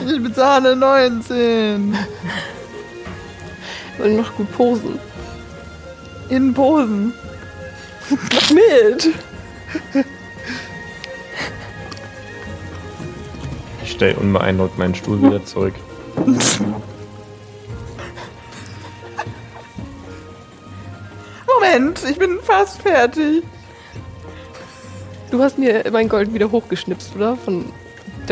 Ich 0.05 0.24
bezahle 0.24 0.76
19. 0.76 1.97
Und 4.06 4.18
noch 4.18 4.36
gut 4.36 4.51
posen. 4.51 4.99
In 6.30 6.53
Posen. 6.53 7.12
Mit! 8.53 9.10
Ich 13.84 13.91
stelle 13.93 14.16
unbeeindruckt 14.18 14.78
meinen 14.78 14.93
Stuhl 14.93 15.20
wieder 15.24 15.43
zurück. 15.43 15.74
Moment, 21.47 22.03
ich 22.08 22.20
bin 22.20 22.38
fast 22.43 22.84
fertig. 22.84 23.43
Du 25.32 25.41
hast 25.41 25.58
mir 25.58 25.84
mein 25.91 26.10
Gold 26.10 26.32
wieder 26.32 26.51
hochgeschnipst, 26.51 27.16
oder? 27.16 27.38
Von 27.38 27.66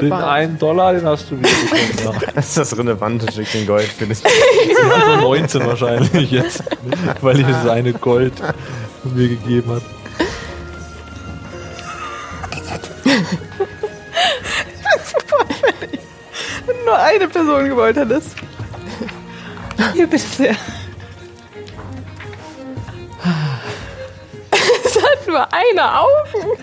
Den 0.01 0.09
Bahn. 0.09 0.23
einen 0.23 0.59
Dollar, 0.59 0.93
den 0.93 1.05
hast 1.05 1.29
du 1.29 1.37
wieder 1.39 1.49
bekommen. 1.49 2.19
Ja. 2.21 2.27
Das 2.35 2.47
ist 2.49 2.57
das 2.57 2.77
relevante 2.77 3.31
Stück 3.31 3.53
in 3.55 3.67
Gold, 3.67 3.85
finde 3.87 4.15
ich. 4.15 4.23
Also 4.91 5.21
19 5.21 5.65
wahrscheinlich 5.65 6.31
jetzt, 6.31 6.63
weil 7.21 7.39
ihr 7.39 7.47
das 7.47 7.67
eine 7.67 7.93
Gold 7.93 8.33
mir 9.03 9.29
gegeben 9.29 9.71
hat. 9.75 9.81
Wenn 16.65 16.75
nur 16.85 16.97
eine 16.97 17.27
Person 17.27 17.69
gewollt 17.69 17.97
hat 17.97 18.11
es. 18.11 18.35
Hier 19.93 20.07
bitte 20.07 20.23
sehr. 20.23 20.55
Es 24.85 24.95
hat 25.01 25.27
nur 25.27 25.53
eine 25.53 25.99
Augen. 25.99 26.57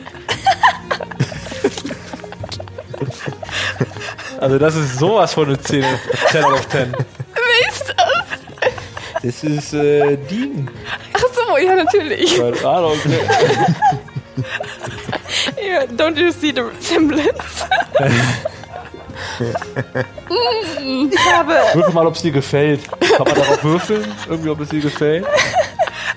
Also 4.39 4.59
das 4.59 4.77
ist 4.77 4.99
sowas 4.99 5.35
von 5.35 5.47
eine 5.49 5.59
10, 5.61 5.85
10 6.29 6.45
out 6.45 6.53
of 6.53 6.69
10. 6.69 6.93
Wer 6.93 7.69
ist 7.73 7.95
das? 7.97 8.25
Das 9.23 9.45
ist 9.45 9.75
äh, 9.75 10.17
Dean. 10.17 10.71
Ach 11.15 11.25
so, 11.35 11.59
ja, 11.59 11.75
natürlich. 11.75 12.37
Keine 12.37 12.65
Ahnung. 12.69 12.97
Yeah, 15.59 15.85
don't 15.97 16.17
you 16.17 16.31
see 16.33 16.53
the 16.53 16.63
resemblance? 16.63 17.67
Ich 20.81 21.33
habe. 21.33 21.55
Würfel 21.75 21.93
mal, 21.95 22.07
ob 22.07 22.15
es 22.15 22.23
dir 22.23 22.31
gefällt. 22.33 22.81
Kann 22.89 23.27
man 23.27 23.35
darauf 23.35 23.65
würfeln? 23.65 24.05
Irgendwie, 24.29 24.49
ob 24.51 24.61
es 24.61 24.69
dir 24.69 24.81
gefällt? 24.81 25.27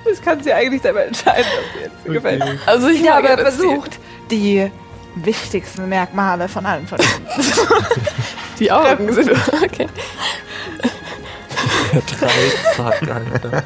Das 0.06 0.22
kann 0.22 0.44
sie 0.44 0.52
eigentlich 0.54 0.82
selber 0.82 1.06
entscheiden, 1.06 1.46
ob 1.58 1.82
jetzt 1.82 2.06
gefällt. 2.06 2.42
Okay. 2.42 2.60
Also 2.66 2.88
ich 2.90 3.02
Ich 3.02 3.10
habe 3.10 3.38
versucht, 3.38 4.00
die 4.30 4.70
wichtigsten 5.16 5.88
Merkmale 5.90 6.48
von 6.50 6.66
allen 6.66 6.88
von 6.88 6.98
ihnen. 7.00 7.28
Die 8.60 8.72
Augen 8.72 9.12
sind. 9.14 9.32
Okay. 9.64 9.88
Drei 12.20 12.30
Zack, 12.76 13.02
Alter. 13.02 13.64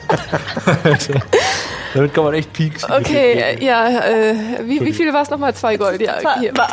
Alter. 0.84 1.14
Damit 1.94 2.14
kann 2.14 2.24
man 2.26 2.34
echt 2.34 2.52
Peaks. 2.54 2.84
Okay, 2.84 3.58
ja, 3.64 3.88
äh, 4.06 4.36
wie, 4.66 4.82
wie 4.84 4.94
viel 4.94 5.12
war 5.14 5.22
es 5.22 5.30
nochmal? 5.30 5.56
Zwei 5.56 5.78
Gold, 5.78 6.02
ja. 6.02 6.16
Hier. 6.40 6.54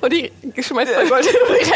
Und 0.00 0.12
ich 0.12 0.32
schmeiß 0.66 0.88
zwei 0.88 1.04
Gold 1.08 1.26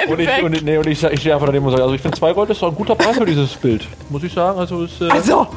und 0.09 0.21
ich, 0.21 0.27
weg. 0.27 0.43
und, 0.43 0.55
ich- 0.55 0.63
nee, 0.63 0.77
und 0.79 0.87
ich, 0.87 1.03
ich 1.03 1.21
stehe 1.21 1.35
einfach 1.35 1.47
daneben 1.47 1.65
und 1.67 1.73
sage, 1.73 1.83
also 1.83 1.95
ich 1.95 2.01
finde 2.01 2.17
2 2.17 2.33
Gold 2.33 2.51
ist 2.51 2.63
doch 2.63 2.69
ein 2.69 2.75
guter 2.75 2.95
Preis 2.95 3.17
für 3.17 3.25
dieses 3.27 3.51
Bild. 3.57 3.87
Muss 4.11 4.23
ich 4.23 4.33
sagen. 4.33 4.59
Also 4.59 4.85
ist, 4.85 5.01
äh, 5.01 5.09
Also, 5.11 5.49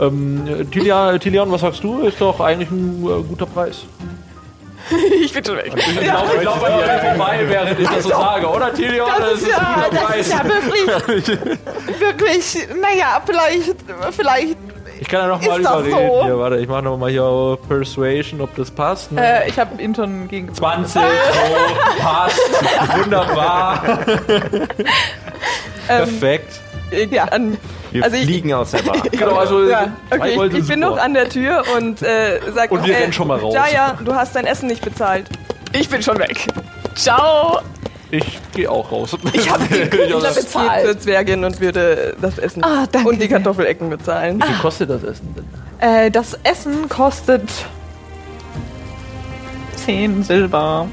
ähm, 0.00 0.66
Tilian, 0.70 1.20
Tilian, 1.20 1.50
was 1.52 1.60
sagst 1.60 1.84
du? 1.84 2.00
Ist 2.06 2.20
doch 2.20 2.40
eigentlich 2.40 2.70
ein 2.70 3.04
äh, 3.04 3.22
guter 3.22 3.44
Preis. 3.46 3.84
ich 5.20 5.32
bin 5.32 5.44
schon 5.44 5.56
weg. 5.56 5.72
Ich 5.76 6.00
glaube, 6.00 6.30
ich 6.34 6.40
glaube, 6.40 6.66
an 6.66 7.00
vorbei, 7.00 7.40
während 7.46 7.80
ich 7.80 7.88
das 7.88 8.02
so 8.04 8.08
sage, 8.10 8.46
oder 8.46 8.72
Tilian? 8.72 9.08
das 9.18 9.40
ist 9.40 9.48
ja, 9.48 9.86
das 9.90 10.16
ist 10.16 10.32
ja 10.32 10.44
wirklich, 10.44 11.38
wirklich, 12.00 12.68
naja, 12.80 13.22
vielleicht, 13.24 13.74
vielleicht, 14.12 14.56
Ich 15.00 15.08
kann 15.08 15.20
ja 15.22 15.26
noch 15.28 15.40
mal 15.42 15.60
Ist 15.60 15.66
doch 15.66 15.80
überreden. 15.80 16.08
so. 16.08 16.24
Hier, 16.24 16.38
warte, 16.38 16.56
ich 16.58 16.68
mache 16.68 16.82
noch 16.82 16.96
mal 16.96 17.10
hier 17.10 17.58
Persuasion, 17.68 18.40
ob 18.40 18.54
das 18.56 18.70
passt. 18.70 19.12
Ne? 19.12 19.44
äh, 19.44 19.48
ich 19.48 19.58
habe 19.58 19.80
Inton 19.82 20.28
gegen 20.28 20.54
20, 20.54 20.92
so, 20.92 21.00
passt, 21.98 22.40
wunderbar, 22.96 23.98
perfekt. 25.86 26.60
Ja. 27.10 27.24
An, 27.24 27.58
wir 27.92 28.04
also 28.04 28.16
fliegen 28.16 28.48
ich, 28.48 28.54
aus 28.54 28.70
der 28.72 28.82
Bar. 28.82 29.02
genau, 29.10 29.36
also 29.36 29.68
ja, 29.68 29.92
okay, 30.10 30.46
ich, 30.46 30.54
ich 30.58 30.68
bin 30.68 30.80
noch 30.80 30.98
an 30.98 31.14
der 31.14 31.28
Tür 31.28 31.62
und 31.76 32.02
äh, 32.02 32.40
sag 32.54 32.70
Und 32.70 32.80
noch, 32.80 32.86
wir 32.86 32.94
rennen 32.94 33.12
schon 33.12 33.28
mal 33.28 33.38
raus. 33.38 33.54
Ja, 33.54 33.66
ja, 33.72 33.98
du 34.04 34.14
hast 34.14 34.34
dein 34.34 34.46
Essen 34.46 34.68
nicht 34.68 34.84
bezahlt. 34.84 35.28
Ich 35.72 35.88
bin 35.88 36.02
schon 36.02 36.18
weg. 36.18 36.46
Ciao. 36.94 37.60
Ich 38.10 38.38
gehe 38.52 38.70
auch 38.70 38.90
raus. 38.92 39.16
Ich 39.32 39.50
habe 39.50 39.64
bezahlt. 39.64 40.86
zur 40.86 40.98
Zwergin 40.98 41.44
und 41.44 41.60
würde 41.60 42.16
das 42.20 42.38
Essen 42.38 42.64
ah, 42.64 42.86
und 43.04 43.20
die 43.20 43.28
Kartoffelecken 43.28 43.90
bezahlen. 43.90 44.40
Wie 44.40 44.46
viel 44.46 44.56
kostet 44.56 44.90
das 44.90 45.02
Essen 45.02 45.34
denn? 45.34 45.88
Äh, 45.88 46.10
das 46.10 46.38
Essen 46.44 46.88
kostet 46.88 47.48
10 49.84 50.22
Silber. 50.22 50.86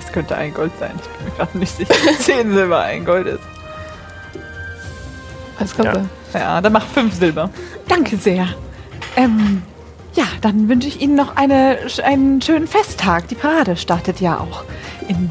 Das 0.00 0.12
könnte 0.12 0.36
ein 0.36 0.52
Gold 0.54 0.72
sein 0.78 0.98
gerade 1.36 1.56
nicht 1.58 1.76
sicher. 1.76 1.94
10 2.18 2.52
Silber 2.54 2.80
ein 2.82 3.04
Gold 3.04 3.26
ist. 3.26 3.40
Das 5.58 5.76
kann 5.76 5.86
Ja. 5.86 5.94
sein. 5.94 6.10
Ja, 6.34 6.60
dann 6.60 6.72
mach 6.72 6.84
5 6.86 7.14
Silber. 7.14 7.50
Danke 7.88 8.16
sehr. 8.16 8.48
Ähm, 9.16 9.62
ja, 10.14 10.24
dann 10.40 10.68
wünsche 10.68 10.88
ich 10.88 11.00
Ihnen 11.00 11.14
noch 11.14 11.36
eine, 11.36 11.78
einen 12.02 12.42
schönen 12.42 12.66
Festtag. 12.66 13.28
Die 13.28 13.34
Parade 13.36 13.76
startet 13.76 14.20
ja 14.20 14.38
auch 14.38 14.64
in 15.08 15.30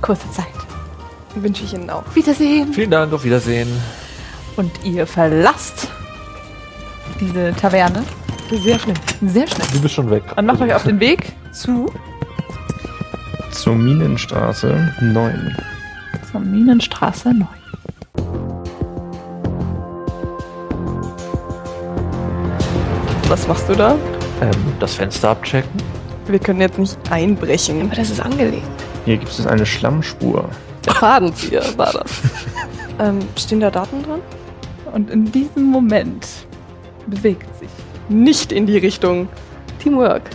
kurzer 0.00 0.30
Zeit. 0.30 0.46
Wünsche 1.34 1.64
ich 1.64 1.74
Ihnen 1.74 1.90
auch. 1.90 2.04
Wiedersehen. 2.14 2.72
Vielen 2.72 2.90
Dank, 2.90 3.12
auf 3.12 3.24
Wiedersehen. 3.24 3.68
Und 4.56 4.70
ihr 4.84 5.06
verlasst 5.06 5.88
diese 7.20 7.52
Taverne 7.54 8.02
Sehr 8.50 8.78
schnell. 8.78 8.94
sehr 9.22 9.46
schnell. 9.46 9.66
Du 9.72 9.80
bist 9.80 9.94
schon 9.94 10.10
weg. 10.10 10.22
Und 10.36 10.46
macht 10.46 10.60
euch 10.60 10.72
auf 10.74 10.84
den 10.84 10.98
Weg 11.00 11.32
zu 11.52 11.92
Zur 13.58 13.74
Minenstraße 13.74 14.94
9. 15.00 15.56
zur 16.30 16.40
Minenstraße 16.40 17.34
9. 17.34 17.48
Was 23.26 23.48
machst 23.48 23.68
du 23.68 23.74
da? 23.74 23.96
Ähm, 24.40 24.50
das 24.78 24.94
Fenster 24.94 25.30
abchecken. 25.30 25.82
Wir 26.28 26.38
können 26.38 26.60
jetzt 26.60 26.78
nicht 26.78 26.96
einbrechen. 27.10 27.82
Aber 27.82 27.96
das 27.96 28.10
ist 28.10 28.20
angelegt. 28.20 28.62
Hier 29.04 29.16
gibt 29.16 29.32
es 29.32 29.44
eine 29.44 29.66
Schlammspur. 29.66 30.48
Der 30.86 30.94
Fadenzieher 30.94 31.64
war 31.76 31.92
das. 31.92 32.22
ähm, 33.00 33.18
stehen 33.36 33.58
da 33.58 33.72
Daten 33.72 34.04
dran? 34.04 34.20
Und 34.92 35.10
in 35.10 35.32
diesem 35.32 35.64
Moment 35.64 36.28
bewegt 37.08 37.58
sich 37.58 37.70
Nicht 38.08 38.52
in 38.52 38.66
die 38.66 38.78
Richtung. 38.78 39.28
Teamwork. 39.80 40.30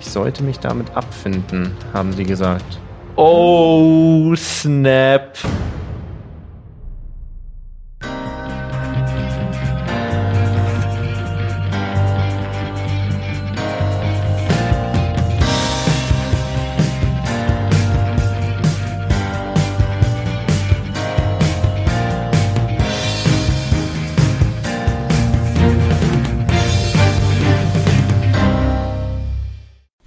Ich 0.00 0.06
sollte 0.06 0.42
mich 0.42 0.58
damit 0.58 0.96
abfinden, 0.96 1.76
haben 1.92 2.12
sie 2.12 2.24
gesagt. 2.24 2.78
Oh, 3.16 4.34
snap. 4.34 5.36